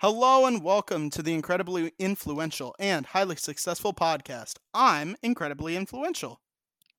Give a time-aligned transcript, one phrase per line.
[0.00, 4.54] Hello and welcome to the incredibly influential and highly successful podcast.
[4.72, 6.40] I'm incredibly influential.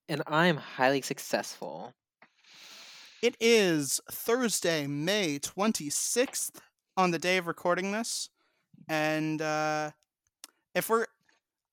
[0.09, 1.93] And I'm highly successful.
[3.23, 6.59] It is Thursday, May 26th,
[6.97, 8.27] on the day of recording this.
[8.89, 9.91] And uh,
[10.75, 11.05] if we're.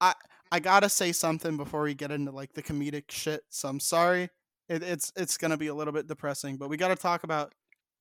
[0.00, 0.14] I,
[0.52, 4.30] I gotta say something before we get into like the comedic shit, so I'm sorry.
[4.68, 7.52] It, it's it's gonna be a little bit depressing, but we gotta talk about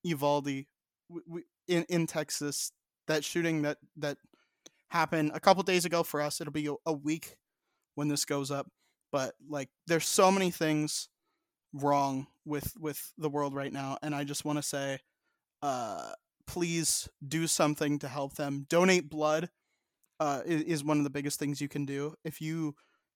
[0.04, 0.66] Uvalde we,
[1.26, 2.70] we, in in Texas.
[3.08, 4.18] That shooting that that
[4.88, 6.40] happened a couple days ago for us.
[6.40, 7.36] It'll be a, week
[7.94, 8.70] when this goes up,
[9.12, 11.08] but like there's so many things
[11.72, 14.98] wrong with with the world right now, and I just want to say,
[15.62, 16.12] uh,
[16.46, 18.66] please do something to help them.
[18.68, 19.50] Donate blood
[20.20, 22.14] uh, is, is one of the biggest things you can do.
[22.24, 22.74] If you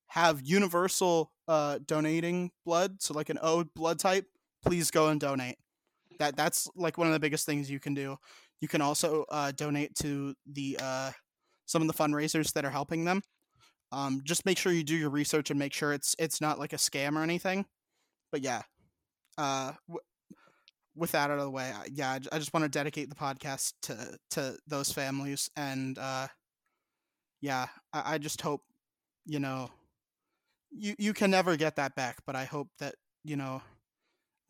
[0.08, 4.26] have universal uh, donating blood, so like an O blood type,
[4.64, 5.56] please go and donate.
[6.18, 8.18] That that's like one of the biggest things you can do.
[8.60, 11.10] You can also uh, donate to the uh,
[11.66, 13.22] some of the fundraisers that are helping them.
[13.92, 16.72] Um, just make sure you do your research and make sure it's it's not like
[16.72, 17.66] a scam or anything.
[18.32, 18.62] But yeah,
[19.38, 20.00] uh, w-
[20.96, 23.74] with that out of the way, I- yeah, I just want to dedicate the podcast
[23.82, 26.28] to to those families and uh,
[27.40, 28.62] yeah, I, I just hope
[29.26, 29.70] you know
[30.70, 33.62] you you can never get that back, but I hope that you know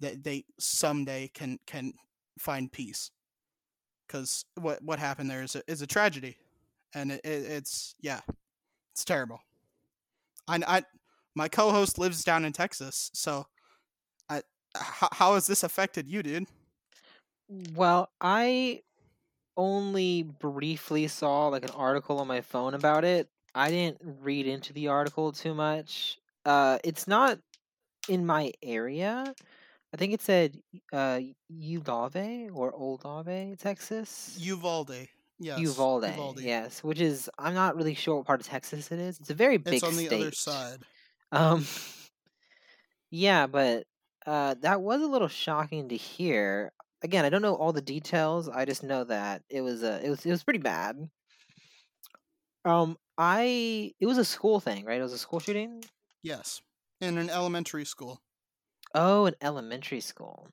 [0.00, 1.92] that they someday can can
[2.39, 3.11] find peace
[4.11, 6.36] because what what happened there is a, is a tragedy,
[6.94, 8.20] and it, it, it's yeah,
[8.92, 9.41] it's terrible.
[10.48, 10.83] I, I
[11.34, 13.47] my co-host lives down in Texas, so
[14.28, 14.42] I
[14.77, 16.47] how, how has this affected you, dude?
[17.75, 18.83] Well, I
[19.56, 23.28] only briefly saw like an article on my phone about it.
[23.55, 26.19] I didn't read into the article too much.
[26.45, 27.39] Uh, it's not
[28.08, 29.34] in my area.
[29.92, 30.56] I think it said
[30.92, 34.36] uh, Uvalde or Oldave, Texas.
[34.38, 39.00] Uvalde, yes, Uvalde, yes, which is I'm not really sure what part of Texas it
[39.00, 39.18] is.
[39.18, 40.20] It's a very big It's on the state.
[40.20, 40.78] other side.
[41.33, 41.64] Um,
[43.11, 43.84] yeah, but
[44.27, 46.73] uh, that was a little shocking to hear.
[47.02, 48.48] Again, I don't know all the details.
[48.48, 50.96] I just know that it was uh, it was it was pretty bad.
[52.64, 54.98] Um, I it was a school thing, right?
[54.98, 55.83] It was a school shooting.
[56.23, 56.61] Yes,
[57.00, 58.20] in an elementary school.
[58.95, 60.48] Oh, an elementary school.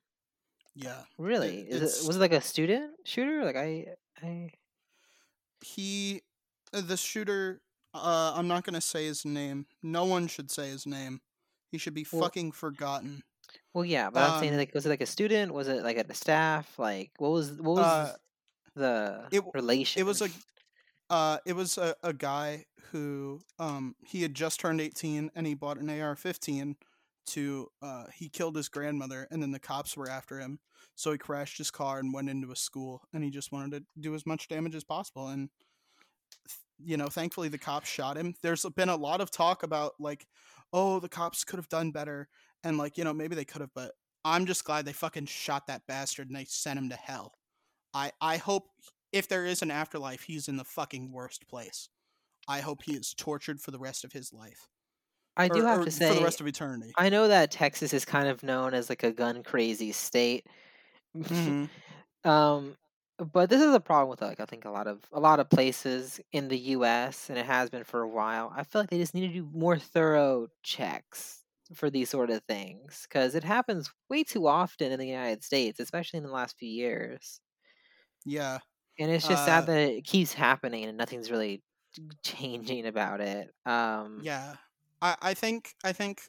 [0.74, 1.60] Yeah, Really?
[1.62, 3.44] Is it's- it was it like a student shooter?
[3.44, 3.86] Like I
[4.22, 4.50] I
[5.64, 6.22] he
[6.72, 7.60] uh, the shooter
[7.94, 11.20] uh i'm not gonna say his name no one should say his name
[11.72, 13.22] he should be Well- fucking forgotten
[13.72, 15.54] well yeah, but I'm saying Um, like was it like a student?
[15.54, 16.78] Was it like a staff?
[16.78, 18.16] Like what was what was Uh,
[18.74, 20.00] the it relation?
[20.00, 20.28] it was a
[21.10, 25.54] uh it was a, a guy who um he had just turned 18 and he
[25.54, 26.76] bought an ar-15
[27.28, 30.58] to uh he killed his grandmother and then the cops were after him.
[30.94, 34.00] So he crashed his car and went into a school and he just wanted to
[34.00, 35.48] do as much damage as possible and
[36.78, 38.34] you know thankfully the cops shot him.
[38.42, 40.26] There's been a lot of talk about like
[40.72, 42.28] oh the cops could have done better
[42.64, 43.92] and like you know maybe they could have but
[44.24, 47.34] i'm just glad they fucking shot that bastard and they sent him to hell.
[47.94, 48.64] I i hope
[49.12, 51.88] if there is an afterlife he's in the fucking worst place.
[52.50, 54.68] I hope he is tortured for the rest of his life
[55.38, 57.50] I do or- have or to for say the rest of eternity I know that
[57.52, 60.46] Texas is kind of known as like a gun crazy state.
[61.30, 61.70] Mhm.
[62.24, 62.76] um
[63.32, 65.50] but this is a problem with like I think a lot of a lot of
[65.50, 68.52] places in the US and it has been for a while.
[68.56, 71.44] I feel like they just need to do more thorough checks
[71.74, 75.80] for these sort of things cuz it happens way too often in the United States,
[75.80, 77.40] especially in the last few years.
[78.24, 78.58] yeah
[78.98, 81.62] And it's just Uh, sad that it keeps happening and nothing's really
[82.24, 83.50] changing about it.
[83.66, 84.56] Um Yeah.
[85.00, 86.22] I, I think I think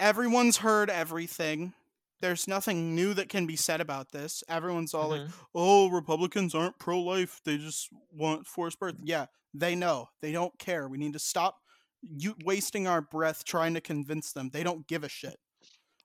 [0.00, 1.72] everyone's heard everything.
[2.20, 4.42] There's nothing new that can be said about this.
[4.48, 5.32] Everyone's all like, mhm.
[5.54, 7.40] "Oh, Republicans aren't pro-life.
[7.44, 10.08] They just want forced birth." Yeah, they know.
[10.22, 10.88] They don't care.
[10.88, 11.58] We need to stop
[12.02, 14.50] you wasting our breath trying to convince them.
[14.50, 15.36] They don't give a shit.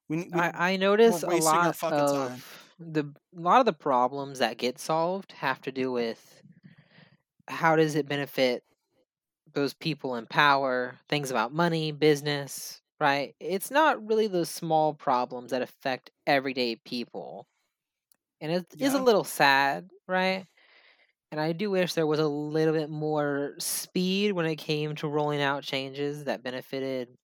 [0.09, 2.33] We, need- we I, I notice a lot fucking time.
[2.33, 2.45] of
[2.79, 6.41] the a lot of the problems that get solved have to do with
[7.47, 8.63] how does it benefit
[9.53, 13.35] those people in power, things about money, business, right?
[13.39, 17.47] It's not really those small problems that affect everyday people.
[18.41, 18.95] And it is Yeah.
[18.95, 20.47] a little sad, right?
[21.31, 25.07] And I do wish there was a little bit more speed when it came to
[25.09, 27.15] rolling out changes that benefited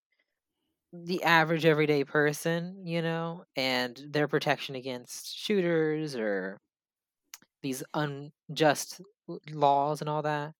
[0.94, 6.58] the average everyday person, you know, and their protection against shooters or
[7.62, 9.02] these unjust
[9.52, 10.54] laws and all that.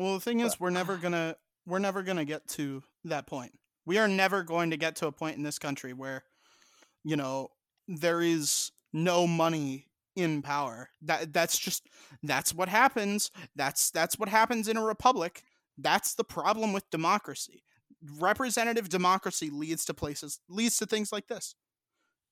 [0.00, 1.36] Well, the thing is, But- we're never gonna
[1.66, 3.52] we're never gonna get to that point.
[3.84, 6.24] We are never going to get to a point in this country where,
[7.04, 7.48] you know,
[7.86, 10.90] there is no money in power.
[11.02, 11.86] That that's just
[12.22, 13.30] that's what happens.
[13.54, 15.42] That's that's what happens in a republic.
[15.76, 17.62] That's the problem with democracy.
[18.18, 21.54] Representative democracy leads to places leads to things like this.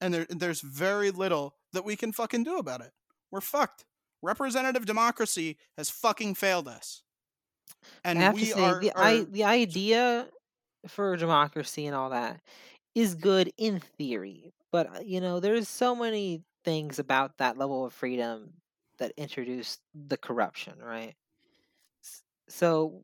[0.00, 2.92] And there there's very little that we can fucking do about it.
[3.30, 3.84] We're fucked.
[4.22, 7.02] Representative democracy has fucking failed us.
[8.04, 10.28] And I have we to say are, the are I the idea
[10.88, 12.40] for democracy and all that
[12.94, 17.84] is good in theory, but uh, you know, there's so many things about that level
[17.86, 18.54] of freedom
[18.98, 21.16] that introduce the corruption, right?
[22.48, 23.02] So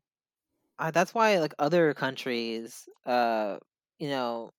[0.79, 3.59] uh, that's why like other countries, uh,
[3.99, 4.51] you know,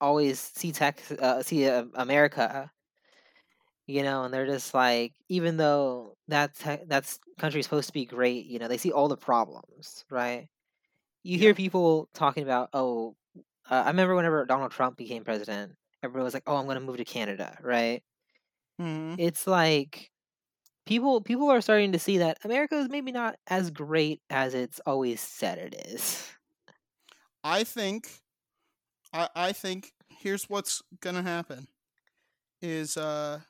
[0.00, 2.70] always see Tex uh, see uh, America,
[3.86, 8.06] you know, and they're just like, even though that te- that's country's supposed to be
[8.06, 10.48] great, you know, they see all the problems, right?
[11.24, 11.56] You hear yeah.
[11.56, 13.16] people talking about, oh,
[13.70, 16.82] uh, I remember whenever Donald Trump became president, everyone was like, oh, I'm going to
[16.84, 18.02] move to Canada, right?
[18.78, 19.16] Mhm.
[19.16, 20.10] It's like
[20.86, 24.80] people people are starting to see that America is maybe not as great as it's
[24.86, 26.30] always said it is.
[27.42, 28.22] I think
[29.12, 31.68] I I think here's what's gonna happen
[32.62, 33.42] is uh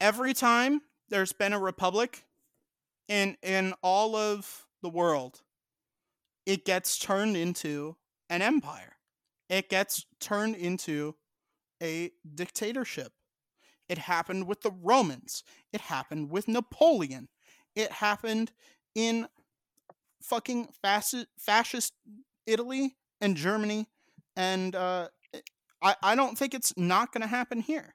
[0.00, 2.24] every time there's been a republic
[3.08, 5.42] in in all of the world,
[6.46, 7.96] it gets turned into
[8.28, 8.96] an empire.
[9.48, 11.14] It gets turned into
[11.82, 13.12] a dictatorship.
[13.88, 15.42] It happened with the Romans.
[15.72, 17.28] It happened with Napoleon.
[17.76, 18.52] It happened
[18.94, 19.28] in
[20.22, 21.92] fucking fascist, fascist
[22.46, 23.88] Italy and Germany.
[24.36, 25.08] And uh,
[25.82, 27.93] I, I don't think it's not going to happen here.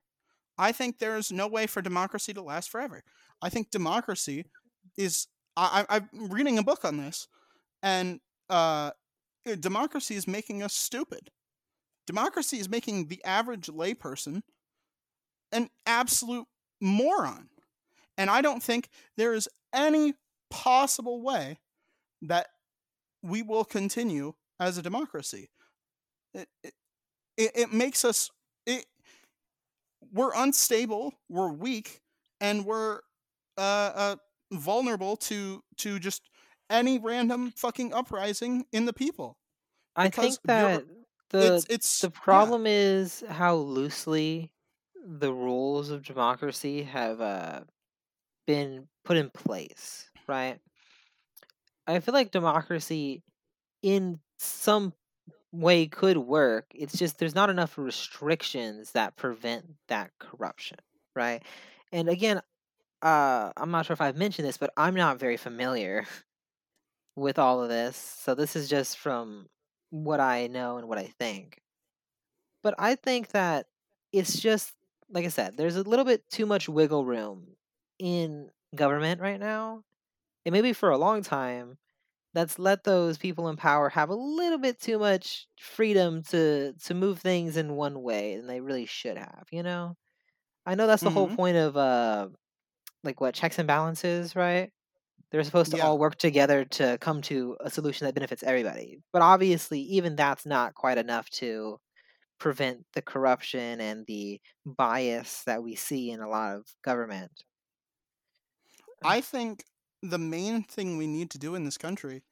[0.59, 3.01] I think there's no way for democracy to last forever.
[3.41, 4.45] I think democracy
[4.97, 5.27] is.
[5.56, 7.27] I, I'm reading a book on this,
[7.81, 8.19] and
[8.50, 8.91] uh,
[9.59, 11.31] democracy is making us stupid.
[12.07, 14.41] Democracy is making the average layperson
[15.51, 16.47] an absolute
[16.81, 17.50] moron.
[18.17, 20.13] And I don't think there is any
[20.50, 21.59] possible way
[22.21, 22.47] that
[23.21, 25.50] we will continue as a democracy.
[26.33, 26.73] It, it,
[27.38, 28.29] it makes us
[28.65, 28.85] it,
[30.11, 32.01] we're unstable, we're weak,
[32.41, 33.00] and we're
[33.57, 34.15] uh, uh,
[34.51, 36.29] vulnerable to to just
[36.69, 39.38] any random fucking uprising in the people.
[39.95, 40.85] I think that
[41.29, 42.19] the it's it's the yeah.
[42.21, 44.51] problem is how loosely
[45.06, 47.61] the rules of democracy have uh,
[48.45, 50.59] been put in place, right?
[51.88, 53.23] I feel like democracy
[53.81, 54.94] in some
[55.51, 56.65] way could work.
[56.73, 60.77] It's just there's not enough restrictions that prevent that corruption,
[61.15, 61.43] right?
[61.91, 62.41] And again,
[63.01, 66.05] uh I'm not sure if I've mentioned this, but I'm not very familiar
[67.15, 67.97] with all of this.
[67.97, 69.47] So this is just from
[69.89, 71.61] what I know and what I think.
[72.61, 73.67] But I think that
[74.11, 74.73] it's just
[75.11, 77.47] like I said, there's a little bit too much wiggle room
[77.97, 79.83] in government right now.
[80.45, 81.77] And maybe for a long time
[82.33, 86.93] that's let those people in power have a little bit too much freedom to to
[86.93, 89.95] move things in one way than they really should have, you know?
[90.65, 92.29] I know that's the whole hmm point of uh
[93.03, 94.71] like what checks and balances, right?
[95.31, 95.83] They're supposed to Yeah.
[95.83, 98.99] all work together to come to a solution that benefits everybody.
[99.13, 101.79] But obviously, even that's not quite enough to
[102.39, 107.31] prevent the corruption and the bias that we see in a lot of government.
[109.03, 109.65] I think
[110.01, 112.23] the main thing we need to do in this country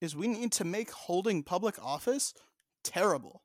[0.00, 2.34] is we need to make holding public office
[2.84, 3.42] terrible.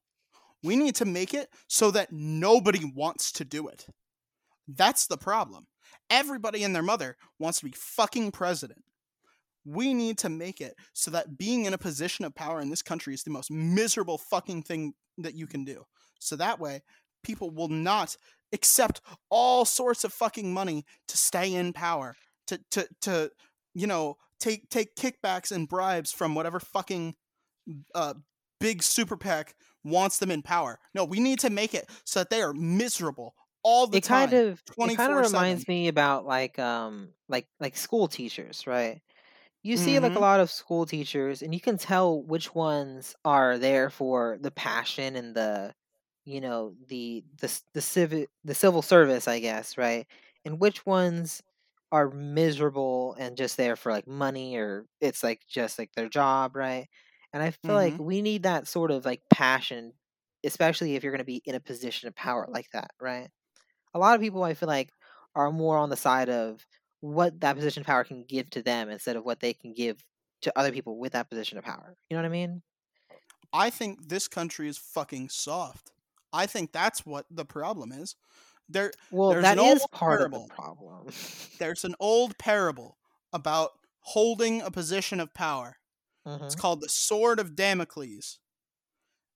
[0.63, 3.87] We need to make it so that nobody wants to do it.
[4.67, 5.67] That's the problem.
[6.09, 8.83] Everybody and their mother wants to be fucking president.
[9.65, 12.81] We need to make it so that being in a position of power in this
[12.81, 15.85] country is the most miserable fucking thing that you can do.
[16.19, 16.81] So that way,
[17.23, 18.15] people will not
[18.53, 22.15] accept all sorts of fucking money to stay in power,
[22.47, 23.31] to to to
[23.73, 27.15] you know take take kickbacks and bribes from whatever fucking
[27.95, 28.13] uh,
[28.59, 30.79] big super PAC wants them in power.
[30.93, 34.07] No, we need to make it so that they are miserable all the It time.
[34.07, 39.01] kind of it kind of reminds me about like um like like school teachers, right?
[39.63, 40.21] You see like a Mhm.
[40.21, 45.15] lot of school teachers and you can tell which ones are there for the passion
[45.17, 45.73] and the
[46.25, 50.07] you know the the the civic the civil service, I guess, right?
[50.45, 51.41] And which ones
[51.91, 56.55] are miserable and just there for like money or it's like just like their job,
[56.55, 56.87] right?
[57.33, 57.99] And I feel like Mhm.
[57.99, 59.93] we need that sort of like passion,
[60.43, 63.29] especially if you're going to be in a position of power like that, right?
[63.93, 64.91] A lot of people I feel like
[65.35, 66.65] are more on the side of
[67.01, 70.03] what that position of power can give to them instead of what they can give
[70.43, 71.95] to other people with that position of power.
[72.09, 72.63] You know what I mean?
[73.53, 75.91] I think this country is fucking soft.
[76.33, 78.15] I think that's what the problem is.
[78.71, 80.43] There Well, There's that an is part parable.
[80.43, 81.07] of the problem.
[81.59, 82.97] there's an old parable
[83.33, 85.77] about holding a position of power.
[86.25, 86.59] It's Mhm.
[86.59, 88.39] called the Sword of Damocles.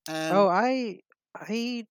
[0.07, 1.01] And Oh, I
[1.35, 1.87] I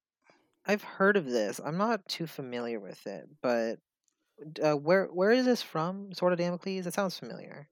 [0.66, 1.60] I've heard of this.
[1.64, 3.78] I'm not too familiar with it, but
[4.62, 6.12] uh, where where is this from?
[6.14, 6.86] Sword of Damocles.
[6.86, 7.68] It sounds familiar.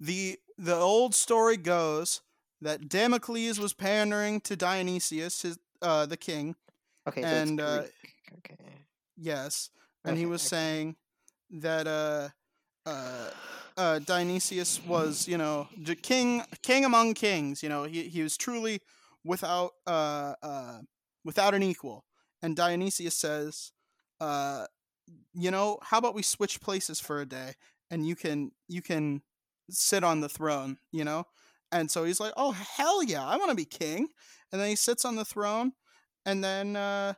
[0.00, 2.20] the the old story goes
[2.60, 6.54] that Damocles was pandering to Dionysius, his uh, the king.
[7.08, 7.86] Okay, so And, it's uh.
[8.38, 8.86] Okay.
[9.16, 9.70] Yes,
[10.04, 10.48] and he was okay.
[10.48, 10.96] saying
[11.50, 12.28] that uh,
[12.86, 13.30] uh,
[13.76, 17.62] uh, Dionysius was, you know, the king, king among kings.
[17.62, 18.80] You know, he he was truly
[19.24, 20.78] without uh, uh,
[21.24, 22.04] without an equal.
[22.42, 23.72] And Dionysius says,
[24.20, 24.66] uh,
[25.32, 27.54] you know, how about we switch places for a day,
[27.90, 29.22] and you can you can
[29.70, 31.26] sit on the throne, you know.
[31.70, 34.08] And so he's like, oh hell yeah, I want to be king.
[34.50, 35.72] And then he sits on the throne,
[36.26, 37.14] and then uh,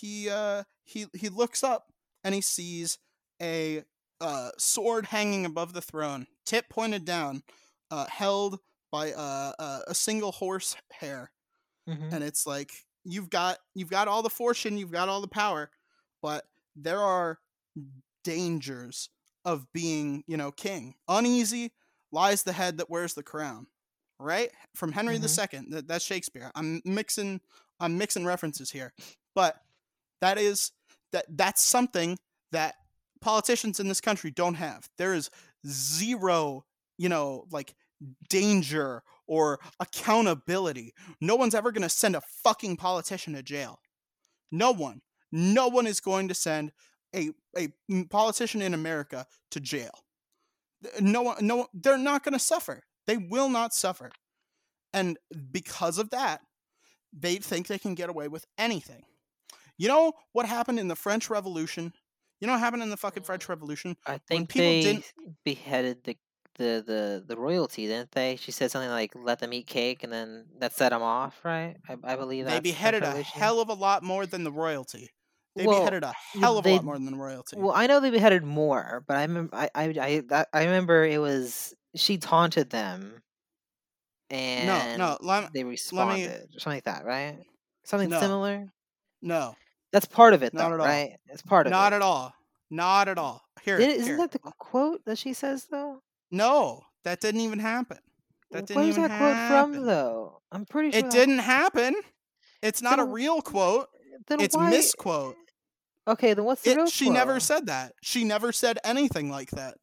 [0.00, 1.92] he uh, he he looks up
[2.24, 2.98] and he sees
[3.40, 3.84] a
[4.20, 7.42] uh, sword hanging above the throne, tip pointed down,
[7.90, 8.58] uh, held
[8.90, 11.30] by uh, uh, a single horse hair,
[11.88, 12.12] Mhm.
[12.12, 12.72] and it's like
[13.04, 15.70] you've got you've got all the fortune, you've got all the power,
[16.22, 16.44] but
[16.76, 17.38] there are
[18.24, 19.10] dangers
[19.44, 20.94] of being, you know, king.
[21.08, 21.72] Uneasy
[22.12, 23.66] lies the head that wears the crown.
[24.20, 24.50] Right?
[24.76, 25.22] From Henry Mhm.
[25.54, 25.66] II.
[25.70, 26.52] That, that's Shakespeare.
[26.54, 27.40] I'm mixing
[27.80, 28.92] I'm mixing references here.
[29.34, 29.60] But
[30.22, 30.72] that is
[31.12, 32.16] that that's something
[32.52, 32.76] that
[33.20, 34.88] politicians in this country don't have.
[34.96, 35.28] There is
[35.66, 36.64] zero,
[36.96, 37.74] you know, like
[38.30, 40.94] danger or accountability.
[41.20, 43.80] No one's ever going to send a fucking politician to jail.
[44.50, 45.02] No one.
[45.30, 46.72] No one is going to send
[47.14, 47.68] a a
[48.08, 49.90] politician in America to jail.
[51.00, 52.84] No one no they're not going to suffer.
[53.06, 54.10] They will not suffer.
[54.94, 55.18] And
[55.50, 56.42] because of that,
[57.12, 59.04] they think they can get away with anything.
[59.82, 61.92] You know what happened in the French Revolution?
[62.40, 63.96] You know what happened in the fucking French mm, Revolution?
[64.06, 65.04] I think people they didn't-
[65.44, 66.18] beheaded the,
[66.56, 68.36] the the the royalty, didn't they?
[68.36, 71.76] She said something like "let them eat cake," and then that set them off, right?
[71.88, 75.10] I, I believe that They beheaded a hell of a lot more than the royalty.
[75.56, 77.56] They Well, beheaded a hell of a lot more than the royalty.
[77.56, 81.04] Well, I know they beheaded more, but I remember I I I, that, I remember
[81.04, 83.22] it was she taunted them,
[84.30, 87.44] and no, no, let, they responded, or something like that, right?
[87.84, 88.18] Something No.
[88.18, 88.72] similar.
[89.22, 89.56] no,
[89.92, 90.86] That's part of it, Not though, at all.
[90.86, 91.16] right?
[91.28, 91.90] It's part of not it.
[91.90, 92.34] Not at all,
[92.70, 93.42] not at all.
[93.62, 94.16] Here, Did isn't here.
[94.16, 96.00] that the quote that she says though?
[96.30, 97.98] no, that didn't even happen.
[98.50, 99.74] That didn't Where's that quote happen.
[99.74, 100.40] from though?
[100.50, 101.94] I'm pretty sure It didn't happen.
[102.62, 103.86] It's not a real quote.
[104.28, 104.70] Then It's why?
[104.70, 105.36] misquote.
[106.06, 107.92] Okay, then what's the It, real she never said that.
[108.02, 109.74] She never said anything like that.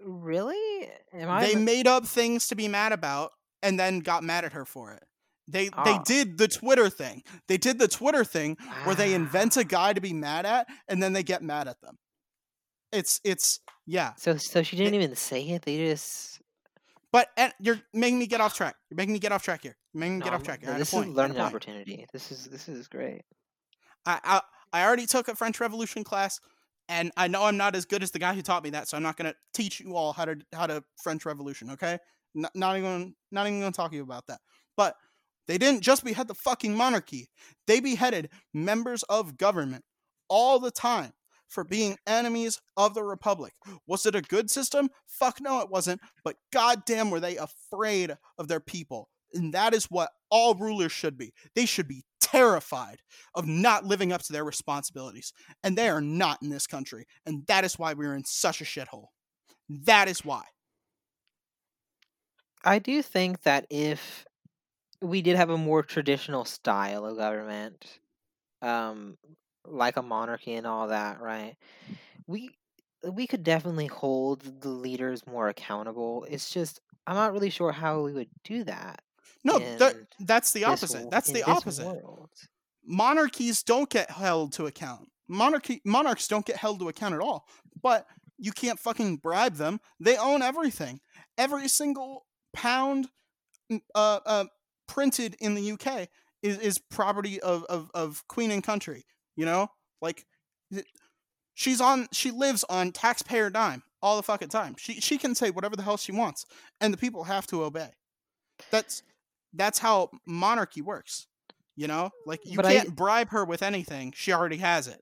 [0.00, 0.88] Really?
[1.12, 1.46] Am I?
[1.46, 3.32] they made up things to be mad about
[3.62, 5.02] and then got mad at her for it.
[5.50, 6.02] They they Ah.
[6.04, 7.22] did the Twitter thing.
[7.48, 11.02] They did the Twitter thing where they invent a guy to be mad at and
[11.02, 11.96] then they get mad at them.
[12.92, 14.12] It's it's yeah.
[14.16, 15.62] So so she didn't even say it.
[15.62, 16.40] They just
[17.12, 18.76] But and you're making me get off track.
[18.90, 19.76] You're making me get off track here.
[19.94, 20.60] You're making me no, get off track.
[20.62, 22.06] no, You're at a this is a learning opportunity.
[22.12, 23.22] This is this is great.
[24.06, 24.40] I, I
[24.72, 26.40] I already took a French Revolution class,
[26.90, 28.98] and I know I'm not as good as the guy who taught me that, so
[28.98, 31.70] I'm not gonna teach you all how to how to French Revolution.
[31.70, 31.98] Okay,
[32.34, 34.40] not, not even not even gonna talk to you about that.
[34.76, 34.94] But
[35.48, 37.28] they didn't just behead the fucking monarchy;
[37.66, 39.84] they beheaded members of government
[40.28, 41.12] all the time
[41.48, 43.54] for being enemies of the republic.
[43.86, 44.90] Was it a good system?
[45.06, 46.00] Fuck no, it wasn't.
[46.22, 49.08] But goddamn, were they afraid of their people?
[49.34, 51.32] And that is what all rulers should be.
[51.54, 53.00] They should be terrified
[53.34, 55.32] of not living up to their responsibilities.
[55.62, 57.06] And they are not in this country.
[57.26, 59.06] And that is why we're in such a shithole.
[59.68, 60.44] That is why.
[62.64, 64.26] I do think that if
[65.02, 68.00] we did have a more traditional style of government,
[68.62, 69.16] um,
[69.64, 71.56] like a monarchy and all that, right?
[72.26, 72.50] We
[73.08, 76.26] we could definitely hold the leaders more accountable.
[76.28, 79.02] It's just I'm not really sure how we would do that.
[79.44, 81.04] No, that, that's the opposite.
[81.04, 81.84] wo- That's the opposite.
[81.86, 82.30] world.
[82.84, 85.08] Monarchies don't get held to account.
[85.28, 87.46] Monarchy monarchs don't get held to account at all.
[87.82, 88.06] But
[88.38, 89.80] you can't fucking bribe them.
[90.00, 91.00] They own everything.
[91.36, 93.08] Every single pound
[93.70, 94.44] mm, uh, uh,
[94.88, 96.08] printed in the UK
[96.42, 99.04] is, is property of, of, of Queen and Country.
[99.36, 99.70] You know,
[100.02, 100.26] like
[101.54, 102.08] she's on.
[102.10, 104.74] She lives on taxpayer dime all the fucking time.
[104.78, 106.44] She she can say whatever the hell she wants,
[106.80, 107.90] and the people have to obey.
[108.72, 109.04] That's
[109.52, 111.28] that's how monarchy works.
[111.76, 114.12] You know, like you But can't bribe her with anything.
[114.16, 115.00] She already has it.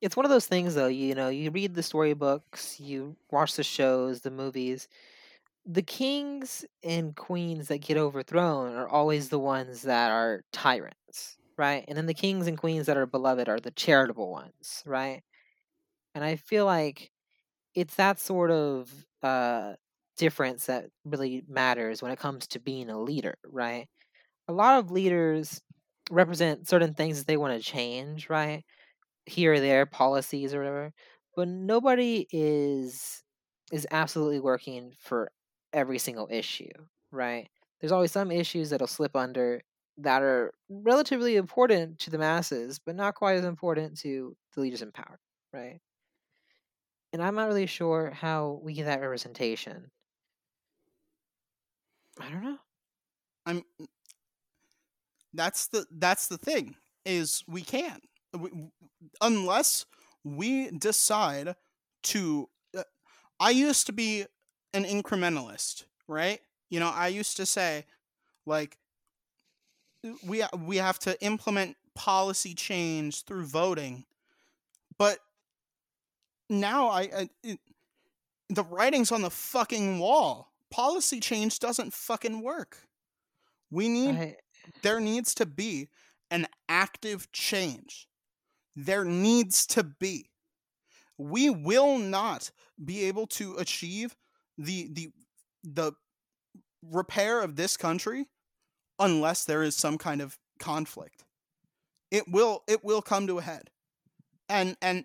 [0.00, 0.88] It's one of those things, though.
[0.88, 4.88] You know, you read the storybooks, you watch the shows, the movies.
[5.68, 11.36] The kings and queens that get overthrown are always the ones that are tyrants.
[11.58, 11.84] right?
[11.88, 15.22] And then the kings and queens that are beloved are the charitable ones, right?
[16.14, 17.10] And I feel like
[17.74, 19.74] it's that sort of uh,
[20.16, 23.88] difference that really matters when it comes to being a leader, right?
[24.48, 25.60] A lot of leaders
[26.10, 28.64] represent certain things that they want to change, right?
[29.26, 30.92] Here or there, policies or whatever.
[31.36, 33.22] But nobody is
[33.72, 35.30] is absolutely working for
[35.72, 36.70] every single issue,
[37.10, 37.48] right?
[37.80, 39.62] There's always some issues that'll slip under
[39.98, 44.82] that are relatively important to the masses, but not quite as important to the leaders
[44.82, 45.18] in power,
[45.52, 45.80] right?
[47.12, 49.90] And I'm not really sure how we get that representation.
[52.20, 52.58] I don't know.
[53.46, 53.62] I'm
[55.34, 58.02] that's the that's the thing is we can't
[59.20, 59.86] unless
[60.24, 61.54] we decide
[62.02, 62.82] to uh,
[63.40, 64.26] I used to be
[64.78, 66.40] an incrementalist, right?
[66.70, 67.84] You know, I used to say
[68.46, 68.78] like
[70.06, 74.04] uh, we uh, we have to implement policy change through voting.
[74.96, 75.18] But
[76.48, 77.58] now I, I it,
[78.48, 80.52] the writing's on the fucking wall.
[80.70, 82.78] Policy change doesn't fucking work.
[83.70, 84.36] We need I,
[84.82, 85.88] there needs to be
[86.30, 88.08] an active change.
[88.76, 90.30] There needs to be.
[91.16, 94.14] We will not be able to achieve
[94.58, 95.12] the the
[95.64, 95.92] the
[96.82, 98.26] repair of this country
[98.98, 101.24] unless there is some kind of conflict.
[102.10, 103.70] It will it will come to a head.
[104.48, 105.04] And and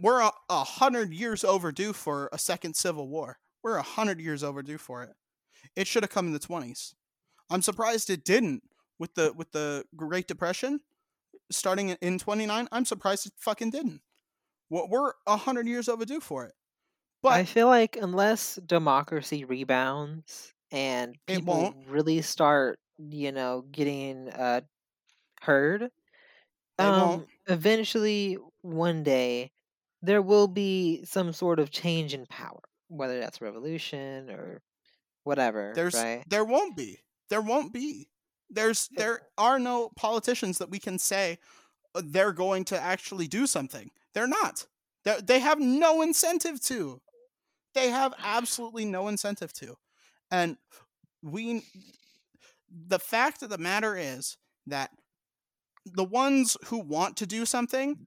[0.00, 3.38] we're a, a hundred years overdue for a second civil war.
[3.62, 5.14] We're a hundred years overdue for it.
[5.76, 6.94] It should have come in the twenties.
[7.50, 8.62] I'm surprised it didn't
[8.98, 10.80] with the with the Great Depression
[11.50, 12.68] starting in 29.
[12.72, 14.00] I'm surprised it fucking didn't.
[14.70, 16.54] We're a hundred years overdue for it.
[17.24, 24.62] But I feel like unless democracy rebounds and people really start, you know, getting uh,
[25.42, 25.90] heard,
[26.78, 29.52] um, eventually one day
[30.02, 34.62] there will be some sort of change in power, whether that's revolution or
[35.24, 36.24] whatever, there's right?
[36.26, 37.00] there won't be.
[37.30, 38.08] There won't be.
[38.50, 41.38] There's there are no politicians that we can say
[41.94, 43.90] uh, they're going to actually do something.
[44.14, 44.66] They're not.
[45.04, 47.00] They they have no incentive to.
[47.74, 49.76] They have absolutely no incentive to.
[50.30, 50.56] And
[51.22, 51.62] we
[52.70, 54.90] the fact of the matter is that
[55.84, 58.06] the ones who want to do something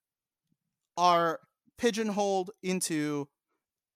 [0.98, 1.40] are
[1.78, 3.28] pigeonholed into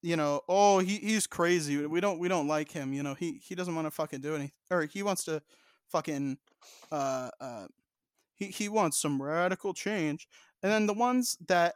[0.04, 3.42] you know oh he, he's crazy we don't we don't like him you know he
[3.44, 5.42] he doesn't want to fucking do anything or he wants to
[5.90, 6.38] fucking
[6.92, 7.66] uh uh
[8.36, 10.28] he, he wants some radical change
[10.64, 11.76] and then the ones that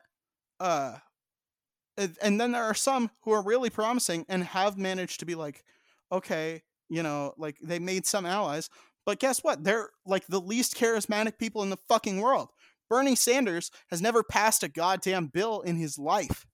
[0.60, 0.96] uh
[1.98, 5.64] and then there are some who are really promising and have managed to be like
[6.12, 8.70] okay you know like they made some allies
[9.06, 9.64] but guess what?
[9.64, 12.50] They're like the least charismatic people in the fucking world.
[12.90, 16.46] Bernie sanders has never passed a goddamn bill in his life.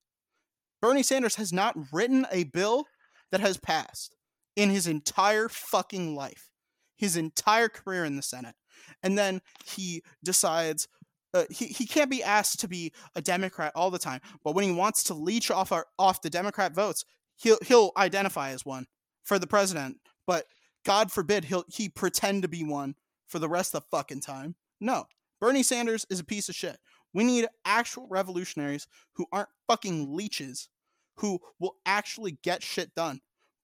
[0.81, 2.85] Bernie sanders has not written a bill
[3.31, 4.15] that has passed
[4.55, 6.49] in his entire fucking life
[6.97, 8.53] his entire career in the senate
[9.01, 10.87] and then he decides
[11.33, 14.65] uh, he, he can't be asked to be a democrat all the time but when
[14.65, 18.85] he wants to leech off our off the democrat votes he'll he'll identify as one
[19.23, 20.45] for the president but
[20.85, 22.95] god forbid he'll he pretend to be one
[23.31, 24.55] for the rest of the fucking time.
[24.79, 25.05] No
[25.39, 26.77] bernie sanders is a piece of shit.
[27.13, 30.69] We need actual revolutionaries who aren't fucking leeches
[31.17, 33.19] who will actually get shit done.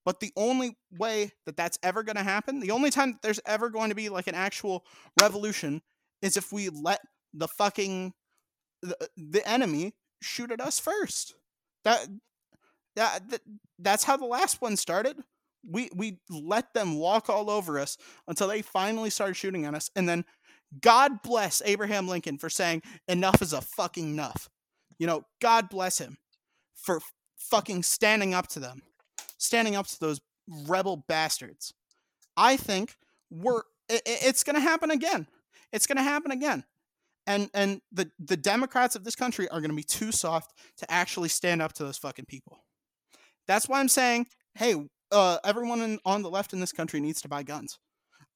[0.06, 3.41] But the only way that that's ever going to happen the only time that there's
[3.45, 4.86] ever going to be like an actual
[5.21, 5.82] revolution
[6.21, 7.01] is if we let
[7.34, 8.13] the fucking
[8.82, 11.36] the, uh, the enemy shoot at us first.
[11.84, 12.08] That
[12.96, 13.42] that, that
[13.80, 15.18] that's how the last one started.
[15.70, 19.90] We we let them walk all over us until they finally started shooting at us
[19.96, 20.24] and then
[20.82, 24.50] god bless abraham lincoln for saying enough is a fucking enough
[25.00, 26.18] you know god bless him
[26.76, 27.00] for
[27.38, 28.82] fucking standing up to them
[29.38, 30.22] standing up to those
[30.68, 31.74] rebel bastards.
[32.38, 32.96] I think
[33.30, 33.62] we're
[33.92, 35.28] i i- it's gonna happen again.
[35.74, 36.63] It's gonna happen again
[37.28, 41.30] and and the the democrats of this country are gonna be too soft to actually
[41.30, 42.58] stand up to those fucking people
[43.48, 44.76] that's why i'm saying hey
[45.12, 47.80] uh, everyone in, on the left in this country needs to buy guns.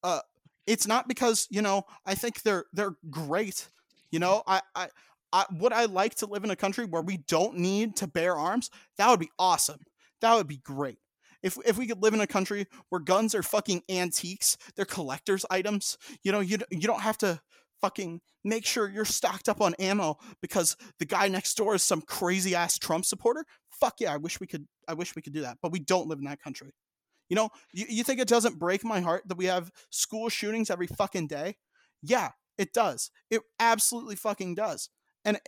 [0.03, 0.19] Uh,
[0.67, 3.67] it's not because you know I think they're they're great.
[4.11, 4.87] You know, I, I
[5.33, 8.35] I would I like to live in a country where we don't need to bear
[8.35, 8.69] arms.
[8.97, 9.79] That would be awesome.
[10.21, 10.97] That would be great.
[11.43, 15.45] If if we could live in a country where guns are fucking antiques, they're collectors
[15.49, 15.97] items.
[16.23, 17.41] You know, you you don't have to
[17.81, 22.01] fucking make sure you're stocked up on ammo because the guy next door is some
[22.01, 23.45] crazy ass Trump supporter.
[23.69, 26.07] Fuck yeah, I wish we could I wish we could do that, but we don't
[26.07, 26.73] live in that country.
[27.29, 30.69] You know, you, you think it doesn't break my heart that we have school shootings
[30.69, 31.55] every fucking day?
[32.03, 33.09] Yeah, It does.
[33.29, 34.89] It absolutely fucking does.
[35.25, 35.41] And it,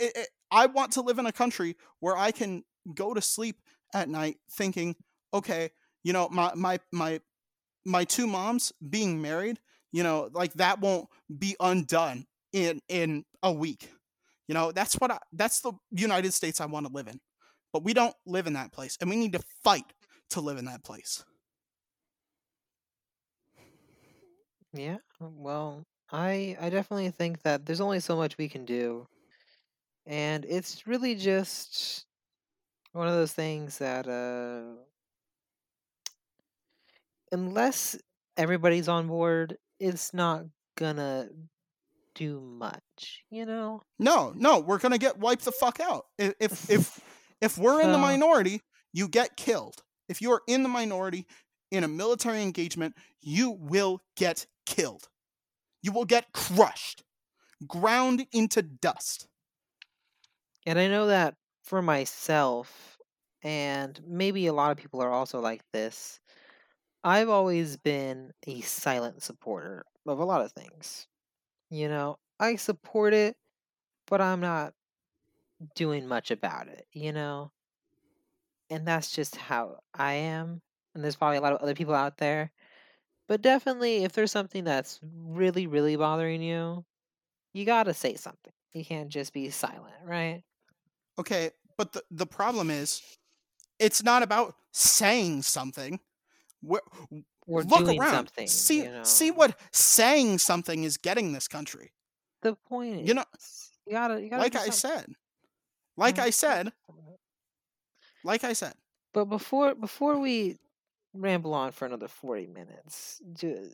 [0.00, 2.62] it, it, I want to live in a country where I can
[2.94, 3.56] go to sleep
[3.92, 4.96] at night thinking,
[5.32, 5.70] okay,
[6.02, 7.20] you know, my my my
[7.84, 9.58] my two moms being married,
[9.94, 13.90] you know, like that won't be undone in in a week.
[14.48, 17.20] You know, that's what I, that's the United States I want to live in.
[17.72, 19.92] But we don't live in that place and we need to fight
[20.30, 21.24] to live in that place.
[24.72, 29.06] Yeah, well, I I definitely think that there's only so much we can do.
[30.06, 32.06] And it's really just
[32.92, 34.84] one of those things that uh
[37.32, 37.96] unless
[38.36, 40.44] everybody's on board, it's not
[40.76, 41.28] gonna
[42.14, 43.82] do much, you know?
[43.98, 46.06] No, no, we're gonna get wiped the fuck out.
[46.18, 47.00] If if if,
[47.40, 49.82] if we're in the minority, you get killed.
[50.08, 51.26] If you are in the minority
[51.70, 55.08] in a military engagement, you will get killed.
[55.82, 57.02] You will get crushed,
[57.66, 59.26] ground into dust.
[60.66, 61.34] And I know that
[61.64, 62.96] for myself,
[63.42, 66.20] and maybe a lot of people are also like this,
[67.04, 71.06] I've always been a silent supporter of a lot of things.
[71.70, 73.36] You know, I support it,
[74.06, 74.74] but I'm not
[75.74, 77.52] doing much about it, you know?
[78.70, 80.62] And that's just how I am.
[80.94, 82.52] And there's probably a lot of other people out there.
[83.28, 86.84] But definitely, if there's something that's really, really bothering you,
[87.54, 88.52] you gotta say something.
[88.74, 90.44] You can't just be silent, right?
[91.18, 93.02] Okay, but the, the problem is,
[93.78, 96.00] it's not about saying something.
[97.46, 98.14] Or Look doing around.
[98.14, 98.48] something.
[98.48, 99.04] see you know?
[99.04, 101.92] see what saying something is getting this country.
[102.42, 103.08] the point is.
[103.08, 103.24] you know,
[103.86, 105.14] you gotta, you gotta Like I said.
[105.96, 106.72] Like I said.
[108.24, 108.74] Like I said.
[109.12, 110.58] But before before we
[111.12, 113.68] ramble on for another forty minutes, do,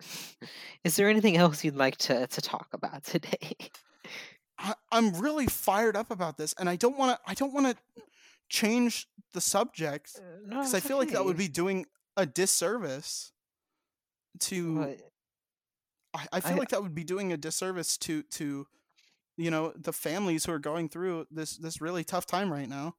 [0.84, 3.56] is there anything else you'd like to to talk about today?
[4.58, 7.30] I, I'm really fired up about this, and I don't want to.
[7.30, 8.02] I don't want to
[8.48, 11.84] change the subject uh, no, because I it's feel like that would be doing
[12.16, 13.32] a disservice
[14.40, 14.88] to.
[14.88, 15.00] But
[16.14, 18.66] I, I feel I- like that would be doing a disservice to to,
[19.36, 22.96] you know, the families who are going through this this really tough time right now,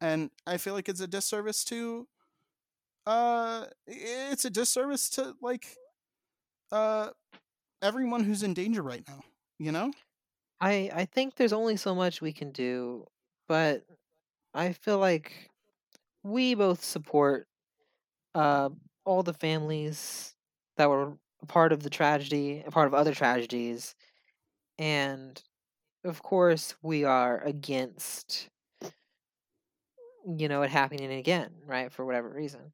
[0.00, 2.08] and I feel like it's a disservice to.
[3.06, 5.76] Uh, it's a disservice to like,
[6.72, 7.10] uh,
[7.82, 9.22] everyone who's in danger right now.
[9.58, 9.92] You know.
[10.60, 13.06] I I think there's only so much we can do,
[13.48, 13.86] but
[14.54, 15.50] I feel like
[16.24, 17.48] we both support
[18.36, 18.68] uh,
[19.04, 20.34] all the families
[20.76, 23.94] that were a part of the tragedy, a part of other tragedies,
[24.78, 25.42] and
[26.04, 28.48] of course we are against
[30.26, 31.92] you know it happening again, right?
[31.92, 32.72] For whatever reason.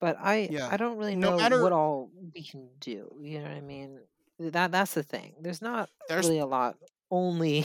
[0.00, 0.68] But I Yeah.
[0.70, 3.10] I don't really No know matter- what all we can do.
[3.20, 4.00] You know what I mean?
[4.38, 5.34] That that's the thing.
[5.40, 6.76] There's not There's really a lot.
[7.10, 7.64] Only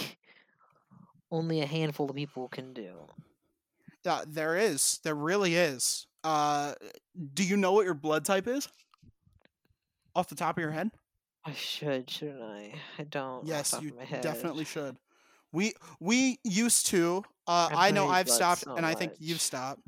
[1.32, 3.08] only a handful of people can do.
[4.04, 5.00] Yeah, there is.
[5.04, 6.08] There really is.
[6.24, 6.74] Uh,
[7.34, 8.68] do you know what your blood type is?
[10.16, 10.92] Off the top of your head?
[11.46, 12.74] I should, shouldn't I?
[13.00, 13.46] I don't.
[13.48, 14.22] Yes, you of my head.
[14.22, 14.98] definitely should.
[15.52, 17.24] We we used to.
[17.48, 19.82] Uh, I I know I've stopped, so and I think you've stopped.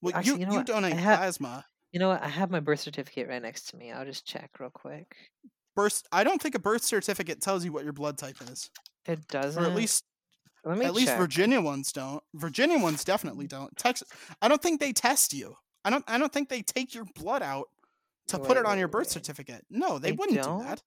[0.00, 0.64] Well, Actually, you you know you?
[0.64, 1.64] Donate ha- plasma.
[1.90, 2.22] You know what?
[2.22, 3.92] I have my birth certificate right next to me.
[3.92, 5.14] I'll just check real quick.
[5.74, 6.02] Birth.
[6.12, 8.70] I don't think a birth certificate tells you what your blood type is,
[9.06, 9.62] It doesn't.
[9.62, 10.04] or at least
[10.64, 11.16] let me at least.
[11.16, 12.22] Virginia ones don't.
[12.34, 13.76] Virginia ones definitely don't.
[13.76, 14.08] Texas.
[14.40, 15.56] I don't think they test you.
[15.84, 16.04] I don't.
[16.06, 17.68] I don't think they take your blood out
[18.28, 19.12] to put it on your birth wait.
[19.12, 19.64] certificate.
[19.70, 20.58] No, they, wouldn't don't?
[20.58, 20.82] do that.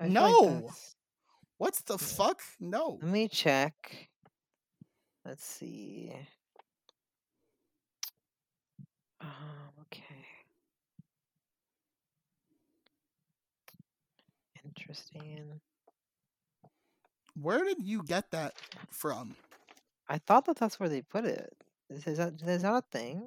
[0.00, 0.70] I feel like No.
[1.58, 2.40] What's the fuck?
[2.58, 2.98] No.
[3.00, 4.08] Let me check.
[5.24, 6.12] Let's see.
[9.20, 9.28] Um,
[9.82, 10.04] okay.
[14.64, 15.60] Interesting.
[17.40, 18.54] Where did you get that
[18.90, 19.36] from?
[20.08, 21.54] I thought that that's where they put it.
[21.88, 23.22] Is, is that is that a thing?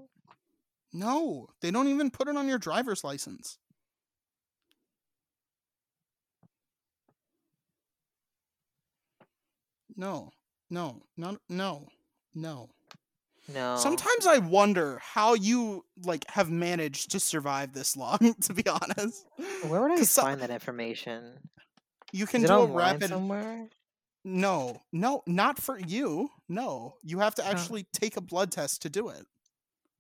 [0.95, 3.57] No, they don't even put it on your driver's license.
[9.97, 10.31] No,
[10.69, 11.89] no, no, no,
[12.33, 12.69] no.
[13.53, 13.75] No.
[13.75, 18.17] Sometimes I wonder how you like have managed to survive this long.
[18.43, 19.25] To be honest,
[19.67, 21.49] Where would I find that information?
[22.13, 23.09] you can do a rapid.
[23.09, 23.67] somewhere?
[24.23, 26.29] No, no, not for you.
[26.47, 29.25] No, you have to actually take a blood test to do it.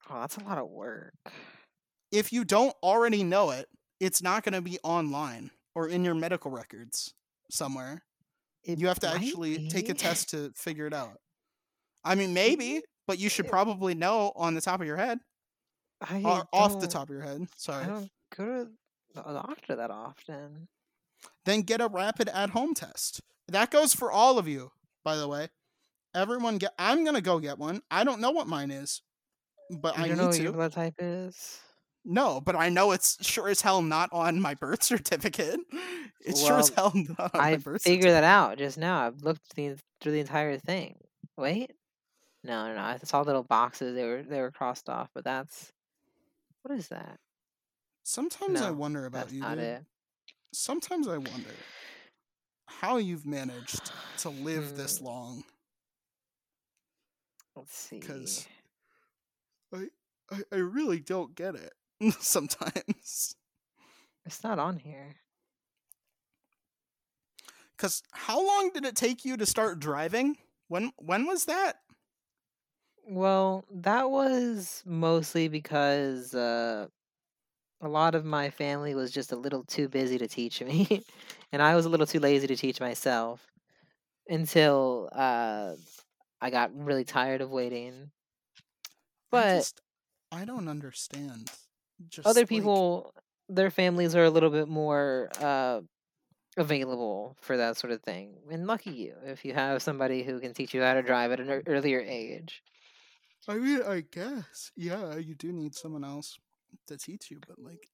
[0.09, 1.13] Oh, that's a lot of work.
[2.11, 3.67] if you don't already know it,
[3.99, 7.13] it's not going to be online or in your medical records
[7.49, 8.03] somewhere.
[8.63, 11.17] It You have to actually take a test to figure it out.
[12.03, 15.19] I mean, maybe, but you should probably know on the top of your head
[16.01, 17.41] I or off the top of your head.
[17.41, 17.85] I Sorry.
[17.85, 18.69] don't go to
[19.13, 20.67] the doctor that often.
[21.45, 23.21] then get a rapid at home test.
[23.47, 24.71] That goes for all of you,
[25.03, 25.49] by the way.
[26.13, 27.81] Everyone get I'm going to go get one.
[27.91, 29.01] I don't know what mine is,
[29.69, 30.43] but You I don't need know what to.
[30.43, 31.59] your blood type is?
[32.07, 35.59] No, but I know it's sure as hell not on my birth certificate.
[36.21, 39.05] It's sure as hell not on my I birth figured that out just now.
[39.07, 40.97] I've looked the, through the entire thing.
[41.37, 41.71] Wait,
[42.43, 42.81] no, no, no.
[42.81, 43.95] I saw little boxes.
[43.95, 45.71] They were they were crossed off, but that's
[46.61, 47.17] what is that?
[48.03, 49.39] Sometimes I wonder about you.
[49.41, 49.63] not dude.
[49.63, 49.83] it.
[50.53, 51.49] Sometimes I wonder
[52.67, 55.05] how you've managed to live this Hmm.
[55.05, 55.43] long.
[57.55, 57.99] Let's see.
[57.99, 58.47] 'Cause-
[60.31, 61.73] I, I really don't get it
[62.19, 63.35] sometimes.
[64.25, 65.17] It's not on here.
[67.77, 70.37] Cause how long did it take you to start driving?
[70.67, 71.79] When when was that?
[73.07, 76.87] Well, that was mostly because uh,
[77.81, 81.03] a lot of my family was just a little too busy to teach me,
[81.53, 83.47] and I was a little too lazy to teach myself
[84.29, 85.75] until uh,
[86.41, 88.11] I got really tired of waiting.
[89.35, 89.81] I But just,
[90.31, 91.51] I don't understand.
[92.09, 93.13] Just other like- people,
[93.49, 95.81] their families are a little bit more uh,
[96.57, 98.37] available for that sort of thing.
[98.51, 101.39] And lucky you if you have somebody who can teach you how to drive at
[101.39, 102.61] an earlier age.
[103.47, 104.71] I mean, I guess.
[104.75, 106.37] Yeah, you do need someone else
[106.87, 107.89] to teach you, but like,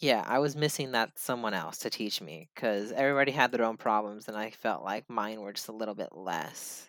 [0.00, 3.76] Yeah, I was missing that someone else to teach me because everybody had their own
[3.76, 6.88] problems, and I felt like mine were just a little bit less.